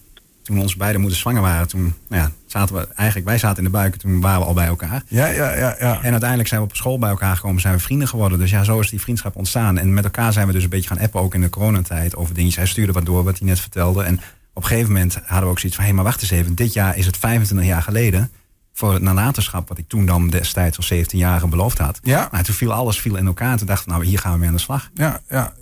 toen 0.43 0.61
onze 0.61 0.77
beide 0.77 0.99
moeders 0.99 1.21
zwanger 1.21 1.43
waren, 1.43 1.69
toen 1.69 1.95
nou 2.09 2.23
ja, 2.23 2.31
zaten 2.51 2.75
we 2.75 2.89
eigenlijk, 2.95 3.29
wij 3.29 3.39
zaten 3.39 3.59
in 3.59 3.65
de 3.65 3.71
buik, 3.71 3.97
toen 3.97 4.21
waren 4.21 4.41
we 4.41 4.47
al 4.47 4.55
bij 4.55 4.67
elkaar. 4.67 5.03
Ja, 5.09 5.27
ja, 5.27 5.57
ja, 5.57 5.77
ja. 5.79 6.03
En 6.03 6.11
uiteindelijk 6.11 6.49
zijn 6.49 6.61
we 6.61 6.67
op 6.67 6.77
school 6.77 6.99
bij 6.99 7.11
elkaar 7.11 7.37
gekomen, 7.37 7.61
zijn 7.61 7.75
we 7.75 7.81
vrienden 7.81 8.09
geworden. 8.09 8.39
Dus 8.39 8.51
ja, 8.51 8.65
zo 8.65 8.81
is 8.81 8.91
die 8.91 9.01
vriendschap 9.01 9.37
ontstaan. 9.37 9.79
En 9.79 9.95
met 9.95 10.05
elkaar 10.05 10.33
zijn 10.33 10.47
we 10.47 10.53
dus 10.53 10.63
een 10.63 10.69
beetje 10.69 10.89
gaan 10.89 10.99
appen, 10.99 11.21
ook 11.21 11.35
in 11.35 11.41
de 11.41 11.51
coronatijd, 11.51 12.17
over 12.17 12.35
dingetjes. 12.35 12.57
Hij 12.57 12.67
stuurde 12.67 12.93
wat 12.93 13.07
door, 13.07 13.25
wat 13.25 13.39
hij 13.39 13.49
net 13.49 13.61
vertelde. 13.61 14.03
En 14.03 14.15
op 14.55 14.63
een 14.63 14.69
gegeven 14.69 14.93
moment 14.93 15.15
hadden 15.15 15.45
we 15.45 15.51
ook 15.51 15.59
zoiets 15.59 15.77
van, 15.77 15.85
hé, 15.85 15.91
hey, 15.91 15.93
maar 15.93 16.05
wacht 16.11 16.23
eens 16.23 16.31
even. 16.31 16.55
Dit 16.55 16.73
jaar 16.73 16.97
is 16.97 17.07
het 17.07 17.17
25 17.17 17.67
jaar 17.67 17.83
geleden 17.83 18.31
voor 18.73 18.93
het 18.93 19.03
nalatenschap, 19.03 19.69
wat 19.69 19.79
ik 19.79 19.89
toen 19.89 20.07
dan 20.07 20.29
destijds 20.29 20.77
als 20.77 20.93
17-jarige 20.95 21.47
beloofd 21.47 21.79
had. 21.79 22.01
Ja. 22.03 22.29
Nou, 22.33 22.45
toen 22.45 22.55
viel 22.55 22.73
alles 22.73 23.01
viel 23.01 23.17
in 23.17 23.27
elkaar. 23.27 23.57
Toen 23.57 23.67
dacht 23.67 23.81
ik, 23.81 23.87
nou, 23.87 24.05
hier 24.05 24.19
gaan 24.19 24.33
we 24.33 24.39
mee 24.39 24.49
aan 24.49 24.55
de 24.55 24.61
slag. 24.61 24.91
Ja, 24.95 25.21
ja. 25.29 25.53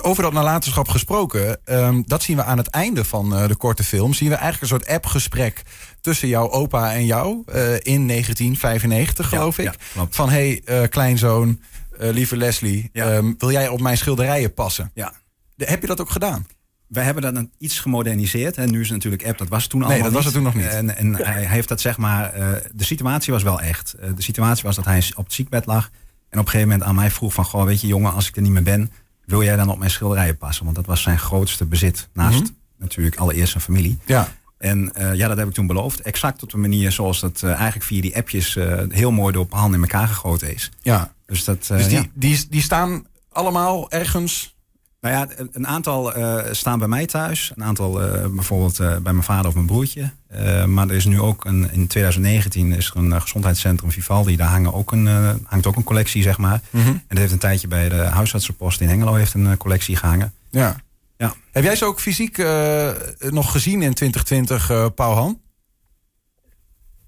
Over 0.00 0.22
dat 0.22 0.32
nalatenschap 0.32 0.88
gesproken, 0.88 1.58
ehm, 1.64 2.02
dat 2.06 2.22
zien 2.22 2.36
we 2.36 2.42
aan 2.44 2.56
het 2.58 2.66
einde 2.68 3.04
van 3.04 3.34
eh, 3.36 3.48
de 3.48 3.54
korte 3.56 3.84
film. 3.84 4.14
Zien 4.14 4.28
we 4.28 4.34
eigenlijk 4.34 4.62
een 4.72 4.78
soort 4.78 4.88
appgesprek 4.96 5.62
tussen 6.00 6.28
jouw 6.28 6.50
opa 6.50 6.92
en 6.94 7.06
jou 7.06 7.42
eh, 7.46 7.74
in 7.74 8.06
1995, 8.06 9.28
geloof 9.28 9.56
Ja, 9.56 9.62
ik. 9.72 9.78
ja, 9.94 10.06
van 10.10 10.28
hé, 10.30 10.60
hey, 10.64 10.82
eh, 10.82 10.88
kleinzoon, 10.88 11.60
eh, 11.98 12.10
lieve 12.10 12.36
Leslie, 12.36 12.90
Ja. 12.92 13.12
ehm, 13.12 13.32
wil 13.38 13.50
jij 13.50 13.68
op 13.68 13.80
mijn 13.80 13.96
schilderijen 13.96 14.54
passen? 14.54 14.90
Ja. 14.94 15.12
De- 15.54 15.64
heb 15.64 15.80
je 15.80 15.86
dat 15.86 16.00
ook 16.00 16.10
gedaan? 16.10 16.46
Wij 16.86 17.04
hebben 17.04 17.22
dat 17.22 17.36
een 17.36 17.52
iets 17.58 17.78
gemoderniseerd. 17.78 18.56
En 18.56 18.70
nu 18.70 18.80
is 18.80 18.86
het 18.86 18.96
natuurlijk 18.96 19.26
app, 19.26 19.38
dat 19.38 19.48
was 19.48 19.66
toen 19.66 19.80
Nee, 19.80 19.88
allemaal 19.88 20.06
dat 20.06 20.14
was 20.16 20.24
het 20.24 20.34
toen 20.34 20.42
nog 20.42 20.54
niet. 20.54 20.66
En, 20.66 20.96
en 20.96 21.14
hij, 21.14 21.44
heeft 21.46 21.68
dat 21.68 21.80
zeg 21.80 21.96
maar... 21.96 22.32
eh, 22.32 22.48
de 22.74 22.84
situatie 22.84 23.32
was 23.32 23.42
wel 23.42 23.60
echt. 23.60 23.92
Eh, 23.92 24.10
de 24.16 24.22
situatie 24.22 24.62
was 24.64 24.76
dat 24.76 24.84
hij 24.84 25.04
op 25.16 25.24
het 25.24 25.32
ziekbed 25.32 25.66
lag. 25.66 25.90
En 26.28 26.38
op 26.38 26.44
een 26.44 26.50
gegeven 26.50 26.68
moment 26.68 26.88
aan 26.88 26.94
mij 26.94 27.10
vroeg 27.10 27.32
van... 27.34 27.44
Goh, 27.44 27.64
weet 27.64 27.80
je 27.80 27.86
jongen, 27.86 28.12
als 28.12 28.28
ik 28.28 28.36
er 28.36 28.42
niet 28.42 28.52
meer 28.52 28.62
ben... 28.62 28.92
wil 29.30 29.42
jij 29.42 29.56
dan 29.56 29.70
op 29.70 29.78
mijn 29.78 29.90
schilderijen 29.90 30.36
passen? 30.36 30.64
Want 30.64 30.76
dat 30.76 30.86
was 30.86 31.02
zijn 31.02 31.18
grootste 31.18 31.64
bezit. 31.66 32.08
Naast 32.12 32.40
Mhm. 32.40 32.50
natuurlijk 32.78 33.16
allereerst 33.16 33.50
zijn 33.50 33.62
familie. 33.64 33.98
Ja. 34.06 34.28
En 34.58 34.94
eh, 34.94 35.14
ja, 35.14 35.28
dat 35.28 35.36
heb 35.36 35.48
ik 35.48 35.54
toen 35.54 35.66
beloofd. 35.66 36.00
Exact 36.00 36.42
op 36.42 36.50
de 36.50 36.56
manier 36.56 36.92
zoals 36.92 37.20
dat 37.20 37.42
eh, 37.42 37.50
eigenlijk 37.50 37.82
via 37.84 38.00
die 38.00 38.16
appjes... 38.16 38.56
eh, 38.56 38.82
heel 38.88 39.10
mooi 39.10 39.32
door 39.32 39.46
handen 39.50 39.74
in 39.82 39.90
elkaar 39.90 40.08
gegoten 40.08 40.54
is. 40.54 40.70
ja. 40.82 41.12
Dus 41.26 41.44
dat... 41.44 41.66
Dus 41.66 41.88
die, 41.88 41.96
ja. 41.98 42.04
die, 42.14 42.46
die 42.50 42.62
staan 42.62 43.06
allemaal 43.32 43.90
ergens. 43.90 44.54
Nou 45.00 45.14
ja, 45.14 45.28
een- 45.52 45.66
aantal 45.66 46.14
eh, 46.14 46.52
staan 46.52 46.78
bij 46.78 46.88
mij 46.88 47.06
thuis. 47.06 47.52
Een 47.54 47.64
aantal 47.64 48.02
eh, 48.02 48.26
bijvoorbeeld 48.26 48.78
eh, 48.80 48.86
bij 48.96 49.12
mijn 49.12 49.22
vader 49.24 49.46
of 49.46 49.54
mijn 49.54 49.66
broertje. 49.66 50.10
Eh, 50.26 50.64
maar 50.64 50.88
er 50.88 50.94
is 50.94 51.04
nu 51.04 51.20
ook 51.20 51.44
een, 51.44 51.70
in 51.72 51.86
2019 51.86 52.72
is 52.72 52.90
er 52.90 52.96
een 52.96 53.20
gezondheidscentrum 53.22 53.90
Vivaldi. 53.90 54.36
Daar 54.36 54.48
hangen 54.48 54.72
ook 54.74 54.92
een, 54.92 55.06
hangt 55.44 55.66
ook 55.66 55.76
een 55.76 55.84
collectie, 55.84 56.22
zeg 56.22 56.38
maar. 56.38 56.60
En 56.70 57.02
dat 57.08 57.18
heeft 57.18 57.32
een 57.32 57.38
tijdje 57.38 57.68
bij 57.68 57.88
de 57.88 57.94
huisartsenpost 57.96 58.80
in 58.80 58.88
Hengelo 58.88 59.14
heeft 59.14 59.34
een 59.34 59.56
collectie 59.56 59.96
gehangen. 59.96 60.32
Ja. 60.50 60.76
Ja. 61.16 61.34
Heb 61.50 61.64
jij 61.64 61.76
ze 61.76 61.84
ook 61.84 62.00
fysiek 62.00 62.38
eh, 62.38 62.90
nog 63.18 63.52
gezien 63.52 63.82
in 63.82 63.94
2020, 63.94 64.70
eh 64.70 64.86
Paul 64.94 65.14
Han? 65.14 65.40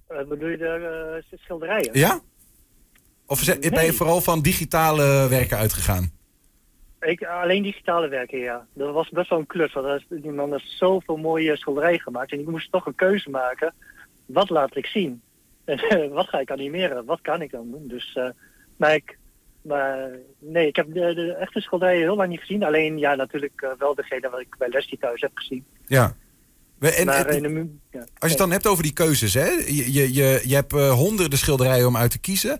Eh, 0.08 0.16
bedoel 0.28 0.48
je 0.48 0.56
de 0.56 1.36
schilderijen? 1.38 1.90
Ja? 1.98 2.20
Of 3.26 3.44
ben 3.60 3.84
je 3.84 3.92
vooral 3.92 4.20
van 4.20 4.40
digitale 4.42 5.26
werken 5.28 5.56
uitgegaan? 5.58 6.12
Ik, 7.02 7.24
alleen 7.24 7.62
digitale 7.62 8.08
werken, 8.08 8.38
ja. 8.38 8.66
Dat 8.74 8.92
was 8.92 9.08
best 9.08 9.30
wel 9.30 9.38
een 9.38 9.46
klus. 9.46 9.72
Want 9.72 9.86
er 9.86 10.04
die 10.08 10.30
man 10.30 10.52
heeft 10.52 10.70
zoveel 10.70 11.16
mooie 11.16 11.56
schilderijen 11.56 12.00
gemaakt. 12.00 12.32
En 12.32 12.40
ik 12.40 12.46
moest 12.46 12.72
toch 12.72 12.86
een 12.86 12.94
keuze 12.94 13.30
maken. 13.30 13.74
Wat 14.26 14.50
laat 14.50 14.76
ik 14.76 14.86
zien? 14.86 15.22
En 15.64 15.78
eh, 15.78 16.12
wat 16.12 16.28
ga 16.28 16.38
ik 16.38 16.50
animeren? 16.50 17.04
Wat 17.04 17.20
kan 17.20 17.42
ik 17.42 17.50
dan 17.50 17.70
doen? 17.70 17.88
Dus, 17.88 18.12
eh, 18.14 18.28
maar 18.76 18.94
ik... 18.94 19.18
Maar 19.62 20.10
nee, 20.38 20.66
ik 20.66 20.76
heb 20.76 20.86
de, 20.94 21.14
de 21.14 21.32
echte 21.32 21.60
schilderijen 21.60 22.02
heel 22.02 22.16
lang 22.16 22.28
niet 22.28 22.40
gezien. 22.40 22.64
Alleen, 22.64 22.98
ja, 22.98 23.14
natuurlijk 23.14 23.60
eh, 23.60 23.70
wel 23.78 23.94
degene 23.94 24.30
wat 24.30 24.40
ik 24.40 24.56
bij 24.58 24.68
Leslie 24.68 24.98
thuis 24.98 25.20
heb 25.20 25.30
gezien. 25.34 25.64
Ja. 25.86 26.14
En, 26.78 27.06
maar 27.06 27.26
als 27.26 27.34
je 28.20 28.28
het 28.28 28.38
dan 28.38 28.50
hebt 28.50 28.66
over 28.66 28.82
die 28.82 28.92
keuzes, 28.92 29.34
hè? 29.34 29.48
Je, 29.48 29.92
je, 29.92 30.14
je, 30.14 30.42
je 30.44 30.54
hebt 30.54 30.72
honderden 30.72 31.38
schilderijen 31.38 31.86
om 31.86 31.96
uit 31.96 32.10
te 32.10 32.20
kiezen. 32.20 32.58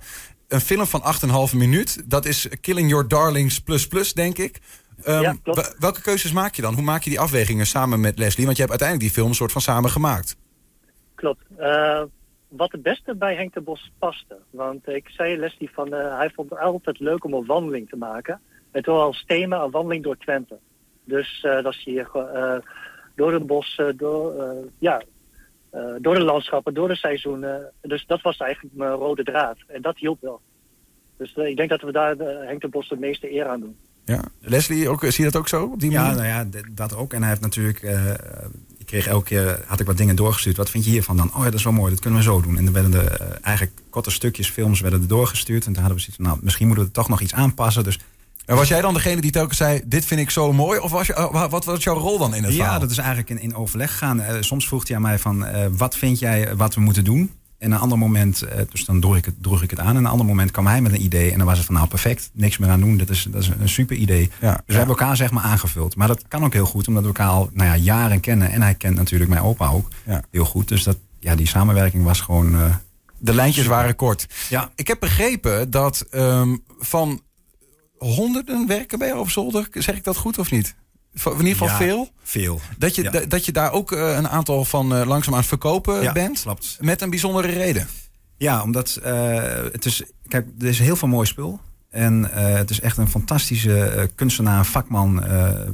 Een 0.53 0.61
film 0.61 0.87
van 0.87 1.03
8,5 1.51 1.55
minuut, 1.57 2.11
dat 2.11 2.25
is 2.25 2.49
Killing 2.61 2.89
Your 2.91 3.09
Darlings 3.09 3.61
plus 3.61 3.87
plus, 3.89 4.13
denk 4.13 4.39
ik. 4.39 4.61
Ja, 5.05 5.37
wel- 5.43 5.65
welke 5.79 6.01
keuzes 6.03 6.33
maak 6.33 6.55
je 6.55 6.63
dan? 6.63 6.75
Hoe 6.75 6.83
maak 6.83 7.03
je 7.03 7.11
die 7.11 7.21
afwegingen 7.21 7.67
samen 7.67 8.01
met 8.01 8.19
Leslie? 8.19 8.45
Want 8.45 8.57
je 8.57 8.63
hebt 8.63 8.81
uiteindelijk 8.81 9.09
die 9.09 9.19
film 9.19 9.29
een 9.29 9.37
soort 9.37 9.53
van 9.53 9.61
samen 9.61 9.91
gemaakt. 9.91 10.37
Klopt. 11.15 11.45
Eh, 11.57 12.03
wat 12.49 12.73
het 12.73 12.83
beste 12.83 13.15
bij 13.15 13.35
Henk 13.35 13.55
de 13.55 13.61
Bos 13.61 13.93
paste. 13.99 14.39
Want 14.51 14.89
ik 14.89 15.09
zei 15.09 15.37
Leslie 15.37 15.71
van, 15.73 15.95
eh, 15.95 16.17
hij 16.19 16.31
vond 16.35 16.51
het 16.51 16.59
altijd 16.59 17.01
leuk 17.01 17.25
om 17.25 17.35
een 17.35 17.47
wandeling 17.47 17.89
te 17.89 17.97
maken. 17.97 18.41
Het 18.71 18.87
was 18.87 19.01
als 19.03 19.25
thema 19.27 19.63
een 19.63 19.71
wandeling 19.71 20.05
door 20.05 20.17
Twente. 20.17 20.59
Dus 21.05 21.41
eh 21.43 21.63
dat 21.63 21.75
zie 21.75 21.93
je 21.93 22.07
eh, 22.35 22.71
door 23.15 23.33
het 23.33 23.47
bos, 23.47 23.81
door, 23.97 24.35
ja, 24.79 25.03
eh, 25.73 25.81
door 26.01 26.15
de 26.15 26.25
landschappen, 26.25 26.75
door 26.75 26.89
de 26.89 26.97
seizoenen. 26.97 27.73
Dus 27.83 28.05
dat 28.07 28.23
was 28.23 28.37
eigenlijk 28.37 28.75
mijn 28.75 28.91
rode 28.93 29.23
draad. 29.25 29.57
En 29.67 29.83
dat 29.83 29.99
hielp 29.99 30.21
wel. 30.21 30.41
Dus 31.17 31.35
eh, 31.35 31.47
ik 31.47 31.57
denk 31.57 31.69
dat 31.71 31.83
we 31.83 31.93
daar 31.93 32.17
eh, 32.17 32.47
Henk 32.47 32.61
de 32.61 32.69
Bos 32.69 32.89
de 32.89 32.97
meeste 32.97 33.33
eer 33.35 33.47
aan 33.47 33.61
doen. 33.61 33.77
Ja. 34.05 34.25
Leslie, 34.41 34.89
ook, 34.89 35.01
zie 35.05 35.25
je 35.25 35.31
dat 35.31 35.41
ook 35.41 35.49
zo? 35.49 35.65
Op 35.65 35.81
die 35.81 35.91
Ja, 35.91 36.03
manier? 36.03 36.17
nou 36.17 36.29
ja, 36.29 36.61
dat 36.71 36.97
ook. 36.97 37.13
En 37.13 37.21
hij 37.21 37.29
heeft 37.29 37.41
natuurlijk... 37.41 37.83
eh, 37.83 38.11
ik 38.79 38.87
kreeg 38.87 39.07
elke 39.07 39.25
keer, 39.25 39.61
had 39.67 39.81
ik 39.81 39.87
wat 39.87 39.97
dingen 39.97 40.17
doorgestuurd. 40.17 40.57
Wat 40.57 40.71
vind 40.71 40.85
je 40.85 40.91
hiervan 40.91 41.17
dan? 41.17 41.31
Oh 41.35 41.39
ja, 41.39 41.45
dat 41.45 41.55
is 41.55 41.65
wel 41.65 41.73
mooi, 41.73 41.91
dat 41.91 42.01
kunnen 42.01 42.19
we 42.19 42.25
zo 42.25 42.41
doen. 42.41 42.57
En 42.57 42.65
dan 42.65 42.73
werden 42.73 42.91
de, 42.91 43.01
eh, 43.01 43.27
eigenlijk 43.43 43.81
korte 43.91 44.11
stukjes 44.11 44.51
films 44.51 44.81
werden 44.81 45.01
er 45.01 45.09
doorgestuurd. 45.09 45.67
En 45.67 45.73
toen 45.73 45.83
hadden 45.83 45.95
we 45.97 46.03
zoiets 46.03 46.23
van, 46.23 46.27
nou, 46.33 46.39
misschien 46.43 46.67
moeten 46.67 46.85
we 46.85 46.91
er 46.91 46.97
toch 46.97 47.09
nog 47.09 47.21
iets 47.21 47.35
aanpassen. 47.35 47.85
Dus 47.85 47.99
En 48.47 48.57
was 48.57 48.69
jij 48.69 48.81
dan 48.81 48.95
degene 48.95 49.21
die 49.21 49.31
telkens 49.31 49.59
zei, 49.59 49.81
dit 49.87 50.05
vind 50.05 50.21
ik 50.21 50.31
zo 50.31 50.53
mooi? 50.53 50.79
Of 50.79 50.91
was 50.91 51.07
je, 51.07 51.15
eh, 51.15 51.31
wa- 51.33 51.49
wat 51.49 51.65
was 51.65 51.83
jouw 51.83 51.99
rol 51.99 52.19
dan 52.19 52.35
in 52.35 52.43
het 52.43 52.53
Ja, 52.53 52.59
verhaal? 52.63 52.81
dat 52.81 52.91
is 52.91 52.99
eigenlijk 52.99 53.31
in, 53.31 53.41
in 53.41 53.55
overleg 53.55 53.91
gegaan. 53.91 54.21
Eh, 54.21 54.37
soms 54.41 54.67
vroeg 54.67 54.87
hij 54.87 54.97
aan 54.97 55.03
mij 55.03 55.19
van, 55.19 55.45
eh, 55.45 55.67
wat 55.71 55.97
vind 55.97 56.19
jij 56.19 56.57
wat 56.57 56.75
we 56.75 56.81
moeten 56.81 57.05
doen? 57.05 57.31
En 57.59 57.73
een 57.73 57.79
ander 57.79 57.99
moment, 57.99 58.43
dus 58.71 58.85
dan 58.85 59.01
droeg 59.01 59.17
ik, 59.17 59.25
het, 59.25 59.35
droeg 59.43 59.63
ik 59.63 59.71
het 59.71 59.79
aan. 59.81 59.89
En 59.89 59.97
een 59.97 60.07
ander 60.07 60.27
moment 60.27 60.51
kwam 60.51 60.67
hij 60.67 60.81
met 60.81 60.93
een 60.93 61.03
idee. 61.03 61.31
En 61.33 61.39
dan 61.39 61.47
was 61.47 61.57
het 61.57 61.67
van, 61.67 61.75
nou 61.75 61.87
perfect, 61.89 62.31
niks 62.33 62.59
meer 62.59 62.71
aan 62.71 62.81
doen. 62.81 62.97
Dat 62.97 63.11
is, 63.11 63.27
dat 63.31 63.43
is 63.43 63.49
een 63.59 63.69
super 63.69 63.97
idee. 63.97 64.31
Ja, 64.41 64.51
dus 64.53 64.61
we 64.67 64.73
ja. 64.73 64.79
hebben 64.79 64.97
elkaar 64.97 65.17
zeg 65.17 65.31
maar 65.31 65.43
aangevuld. 65.43 65.97
Maar 65.97 66.09
dat 66.09 66.29
kan 66.29 66.45
ook 66.45 66.53
heel 66.53 66.67
goed, 66.67 66.89
omdat 66.89 67.03
we 67.03 67.09
elkaar 67.09 67.29
al 67.29 67.51
nou 67.53 67.69
ja, 67.69 67.77
jaren 67.77 68.21
kennen. 68.21 68.51
En 68.51 68.63
hij 68.63 68.75
kent 68.75 68.97
natuurlijk 68.97 69.31
mijn 69.31 69.43
opa 69.43 69.69
ook 69.69 69.89
Ja. 70.07 70.23
heel 70.31 70.45
goed. 70.45 70.69
Dus 70.69 70.83
dat, 70.83 70.97
ja, 71.21 71.35
die 71.35 71.47
samenwerking 71.49 72.05
was 72.05 72.21
gewoon... 72.21 72.57
De 73.19 73.35
lijntjes 73.35 73.67
waren 73.67 73.97
kort. 73.97 74.27
ja, 74.49 74.71
Ik 74.75 74.87
heb 74.89 75.01
begrepen 75.01 75.71
dat 75.71 76.07
ehm, 76.11 76.57
van 76.79 77.21
honderden 78.03 78.67
werken 78.67 78.99
bij 78.99 79.09
jou 79.09 79.21
op 79.21 79.31
zolder, 79.31 79.69
zeg 79.73 79.97
ik 79.97 80.05
dat 80.05 80.17
goed 80.17 80.39
of 80.39 80.51
niet? 80.51 80.75
In 81.25 81.31
ieder 81.33 81.47
geval 81.47 81.69
Ja. 81.69 81.77
veel. 81.77 82.09
veel. 82.23 82.61
Dat 82.79 82.95
je, 82.95 83.03
Ja. 83.03 83.11
dat 83.29 83.45
je 83.45 83.53
daar 83.53 83.73
ook 83.73 83.93
eh, 83.93 84.15
een 84.17 84.29
aantal 84.29 84.65
van 84.65 84.95
eh, 84.95 85.07
langzaam 85.07 85.33
aan 85.33 85.39
het 85.41 85.49
verkopen 85.49 86.03
Ja, 86.03 86.13
bent. 86.13 86.41
klopt. 86.43 86.77
Met 86.81 87.03
een 87.03 87.11
bijzondere 87.11 87.49
reden. 87.49 87.87
Ja, 88.37 88.63
omdat 88.63 88.97
eh, 89.03 89.35
het 89.73 89.85
is. 89.85 90.03
Kijk, 90.29 90.47
er 90.61 90.67
is 90.67 90.79
heel 90.79 90.97
veel 90.97 91.09
mooi 91.09 91.27
spul. 91.27 91.61
En 91.91 92.31
het 92.35 92.71
is 92.71 92.81
echt 92.81 92.97
een 92.97 93.09
fantastische 93.09 94.11
kunstenaar, 94.15 94.67
vakman, 94.67 95.25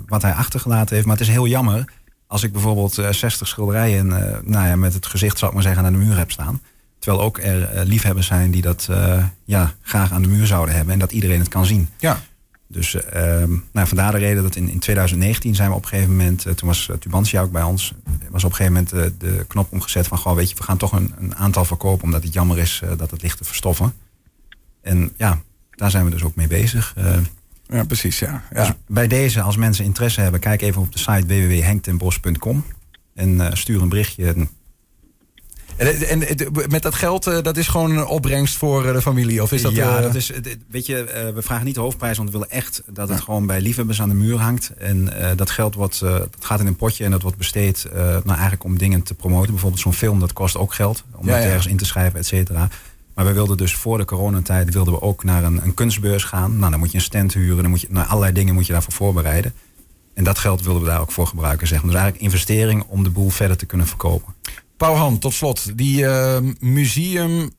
wat 0.06 0.22
hij 0.22 0.32
achtergelaten 0.32 0.94
heeft. 0.94 1.06
Maar 1.06 1.16
het 1.16 1.26
is 1.26 1.32
heel 1.32 1.46
jammer 1.46 1.84
als 2.26 2.42
ik 2.42 2.52
bijvoorbeeld 2.52 2.98
eh 2.98 3.12
60 3.12 3.48
schilderijen 3.48 4.06
nou 4.44 4.66
ja, 4.68 4.76
met 4.76 4.94
het 4.94 5.06
gezicht, 5.06 5.38
zou 5.38 5.50
ik 5.50 5.54
maar 5.56 5.66
zeggen, 5.66 5.84
aan 5.84 5.92
de 5.92 5.98
muur 5.98 6.16
heb 6.16 6.30
staan. 6.30 6.60
Terwijl 6.98 7.24
ook 7.24 7.38
er 7.38 7.62
eh, 7.64 7.86
liefhebbers 7.86 8.26
zijn 8.26 8.50
die 8.50 8.62
dat 8.62 8.86
eh, 8.90 9.24
ja, 9.44 9.74
graag 9.82 10.12
aan 10.12 10.22
de 10.22 10.28
muur 10.28 10.46
zouden 10.46 10.74
hebben 10.74 10.92
en 10.92 10.98
dat 11.00 11.12
iedereen 11.12 11.38
het 11.38 11.48
kan 11.48 11.66
zien. 11.66 11.88
Ja. 11.98 12.18
Dus 12.70 12.94
eh, 12.94 13.42
ehm, 13.42 13.50
nou, 13.72 13.88
vandaar 13.88 14.12
de 14.12 14.18
reden 14.18 14.42
dat 14.42 14.56
in, 14.56 14.68
in 14.68 14.78
2019 14.78 15.54
zijn 15.54 15.70
we 15.70 15.76
op 15.76 15.82
een 15.82 15.88
gegeven 15.88 16.10
moment, 16.10 16.46
eh, 16.46 16.52
toen 16.52 16.68
was 16.68 16.90
Tubantia 17.00 17.42
ook 17.42 17.52
bij 17.52 17.62
ons, 17.62 17.92
was 18.30 18.44
op 18.44 18.50
een 18.50 18.56
gegeven 18.56 18.84
moment 18.90 19.20
de 19.20 19.44
knop 19.48 19.72
omgezet 19.72 20.06
van, 20.06 20.18
goh, 20.18 20.34
weet 20.34 20.50
je, 20.50 20.56
we 20.56 20.62
gaan 20.62 20.76
toch 20.76 20.92
een, 20.92 21.12
een 21.18 21.36
aantal 21.36 21.64
verkopen, 21.64 22.04
omdat 22.04 22.22
het 22.22 22.32
jammer 22.32 22.58
is 22.58 22.82
dat 22.96 23.10
het 23.10 23.22
ligt 23.22 23.38
te 23.38 23.44
verstoffen. 23.44 23.92
En 24.82 25.12
ja, 25.16 25.40
daar 25.70 25.90
zijn 25.90 26.04
we 26.04 26.10
dus 26.10 26.22
ook 26.22 26.34
mee 26.34 26.46
bezig. 26.46 26.94
Ja, 27.68 27.84
precies. 27.84 28.18
Ja. 28.18 28.42
Ja. 28.52 28.64
dus 28.64 28.72
bij 28.86 29.08
deze, 29.08 29.40
als 29.40 29.56
mensen 29.56 29.84
interesse 29.84 30.20
hebben, 30.20 30.40
kijk 30.40 30.62
even 30.62 30.82
op 30.82 30.92
de 30.92 30.98
site 30.98 31.26
www.henktenbos.com 31.26 32.64
en 33.14 33.56
stuur 33.56 33.82
een 33.82 33.88
berichtje. 33.88 34.48
En, 35.78 36.08
en, 36.08 36.28
en 36.28 36.52
met 36.68 36.82
dat 36.82 36.94
geld, 36.94 37.26
eh, 37.26 37.42
dat 37.42 37.56
is 37.56 37.68
gewoon 37.68 37.90
een 37.90 38.06
opbrengst 38.06 38.56
voor 38.56 38.86
eh, 38.86 38.92
de 38.92 39.02
familie? 39.02 39.42
Of 39.42 39.52
is 39.52 39.62
dat, 39.62 39.72
ja, 39.72 39.96
eh, 39.96 40.02
dat 40.02 40.14
is, 40.14 40.32
weet 40.70 40.86
je, 40.86 41.30
we 41.34 41.42
vragen 41.42 41.64
niet 41.64 41.74
de 41.74 41.80
hoofdprijs, 41.80 42.16
want 42.16 42.30
we 42.30 42.38
willen 42.38 42.54
echt 42.54 42.82
dat 42.86 43.08
het 43.08 43.20
gewoon 43.20 43.46
bij 43.46 43.60
liefhebbers 43.60 44.00
aan 44.00 44.08
de 44.08 44.14
muur 44.14 44.38
hangt. 44.38 44.72
En 44.78 45.12
dat 45.36 45.50
geld 45.50 45.74
wordt, 45.74 46.00
dat 46.00 46.36
gaat 46.40 46.60
in 46.60 46.66
een 46.66 46.76
potje 46.76 47.04
en 47.04 47.10
dat 47.10 47.22
wordt 47.22 47.36
besteed 47.36 47.86
nou, 47.94 48.28
eigenlijk 48.28 48.64
om 48.64 48.78
dingen 48.78 49.02
te 49.02 49.14
promoten. 49.14 49.50
Bijvoorbeeld 49.50 49.82
zo'n 49.82 49.92
film, 49.92 50.20
dat 50.20 50.32
kost 50.32 50.56
ook 50.56 50.74
geld 50.74 51.04
om 51.14 51.26
dat 51.26 51.36
ergens 51.36 51.66
in 51.66 51.76
te 51.76 51.84
schrijven, 51.84 52.18
et 52.18 52.26
cetera. 52.26 52.68
Maar 53.14 53.24
we 53.24 53.32
wilden 53.32 53.56
dus 53.56 53.74
voor 53.74 53.98
de 53.98 54.04
coronatijd 54.04 54.72
wilden 54.72 54.92
we 54.92 55.02
ook 55.02 55.24
naar 55.24 55.44
een, 55.44 55.62
een 55.62 55.74
kunstbeurs 55.74 56.24
gaan. 56.24 56.58
Nou, 56.58 56.70
dan 56.70 56.80
moet 56.80 56.90
je 56.90 56.96
een 56.96 57.02
stand 57.02 57.34
huren, 57.34 57.62
dan 57.62 57.70
moet 57.70 57.80
je 57.80 57.86
nou, 57.90 58.06
allerlei 58.06 58.32
dingen 58.32 58.54
moet 58.54 58.66
je 58.66 58.72
daarvoor 58.72 58.92
voorbereiden. 58.92 59.52
En 60.14 60.24
dat 60.24 60.38
geld 60.38 60.62
wilden 60.62 60.82
we 60.82 60.88
daar 60.88 61.00
ook 61.00 61.12
voor 61.12 61.26
gebruiken, 61.26 61.66
zeg 61.66 61.82
maar. 61.82 61.90
Dus 61.90 62.00
eigenlijk 62.00 62.32
investering 62.32 62.84
om 62.88 63.02
de 63.02 63.10
boel 63.10 63.30
verder 63.30 63.56
te 63.56 63.66
kunnen 63.66 63.86
verkopen. 63.86 64.34
Pauw 64.78 64.94
Han, 64.94 65.18
tot 65.18 65.32
slot. 65.32 65.78
Die 65.78 66.06
eh, 66.06 66.40
Museum 66.60 67.50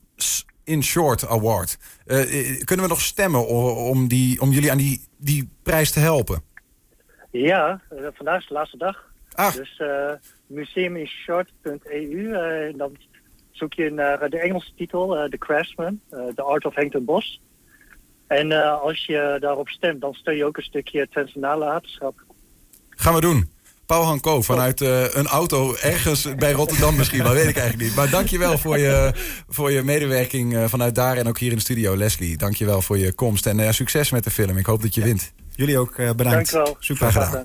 in 0.70 0.84
Short 0.84 1.28
Award. 1.28 1.78
Eh, 2.06 2.22
eh, 2.22 2.64
kunnen 2.64 2.86
we 2.86 2.92
nog 2.92 3.02
stemmen 3.02 3.48
om, 3.78 4.08
die, 4.08 4.42
om 4.42 4.52
jullie 4.52 4.72
aan 4.72 4.78
die, 4.78 5.08
die 5.18 5.50
prijs 5.64 5.92
te 5.92 6.00
helpen? 6.00 6.44
Ja, 7.32 7.82
eh, 7.90 8.08
vandaag 8.14 8.42
is 8.42 8.48
de 8.48 8.54
laatste 8.54 8.78
dag. 8.78 9.08
Ah, 9.32 9.54
Dus 9.54 9.80
uh, 9.80 10.12
museuminshort.eu. 10.48 12.32
dan 12.78 12.98
zoek 13.52 13.74
je 13.74 13.92
naar 13.92 14.30
de 14.30 14.40
Engelse 14.40 14.72
titel, 14.76 15.28
The 15.30 15.38
Craftsman, 15.38 16.00
The 16.10 16.42
Art 16.42 16.66
of 16.66 16.76
Henk 16.76 16.92
ten 16.92 17.06
Bos. 17.06 17.42
En 18.28 18.52
als 18.82 19.06
je 19.06 19.38
daarop 19.40 19.70
stemt, 19.70 20.02
dan 20.02 20.14
steun 20.14 20.36
je 20.36 20.46
ook 20.46 20.58
een 20.58 20.64
stukje 20.64 21.08
Twente 21.10 21.40
nalatenschap. 21.40 22.24
gaan 22.90 23.14
we 23.14 23.22
doen. 23.22 23.50
Paul 23.89 24.03
Hanko 24.03 24.41
vanuit 24.41 24.81
uh, 24.81 25.13
een 25.13 25.27
auto 25.27 25.75
ergens 25.75 26.36
bij 26.36 26.51
Rotterdam 26.51 26.96
misschien, 26.96 27.24
maar 27.24 27.34
weet 27.34 27.48
ik 27.48 27.58
eigenlijk 27.58 27.88
niet. 27.88 27.96
Maar 27.96 28.10
dankjewel 28.10 28.58
voor 28.58 28.77
je, 28.77 29.13
voor 29.48 29.72
je 29.72 29.84
medewerking 29.84 30.53
uh, 30.53 30.65
vanuit 30.67 30.96
daar 30.96 31.17
en 31.17 31.27
ook 31.27 31.39
hier 31.39 31.50
in 31.50 31.55
de 31.55 31.62
studio. 31.62 31.98
Leslie, 31.98 32.38
dankjewel 32.38 32.81
voor 32.81 32.98
je 32.98 33.13
komst 33.13 33.46
en 33.46 33.60
uh, 33.60 33.72
succes 33.72 34.12
met 34.12 34.24
de 34.24 34.31
film. 34.31 34.58
Ik 34.58 34.65
hoop 34.65 34.81
dat 34.81 34.96
je 34.96 35.01
wint. 35.01 35.34
Jullie 35.55 35.77
ook 35.77 35.96
bedankt. 35.96 36.51
Dank 36.51 36.65
wel. 36.65 36.75
Super 36.79 37.12
gedaan. 37.12 37.43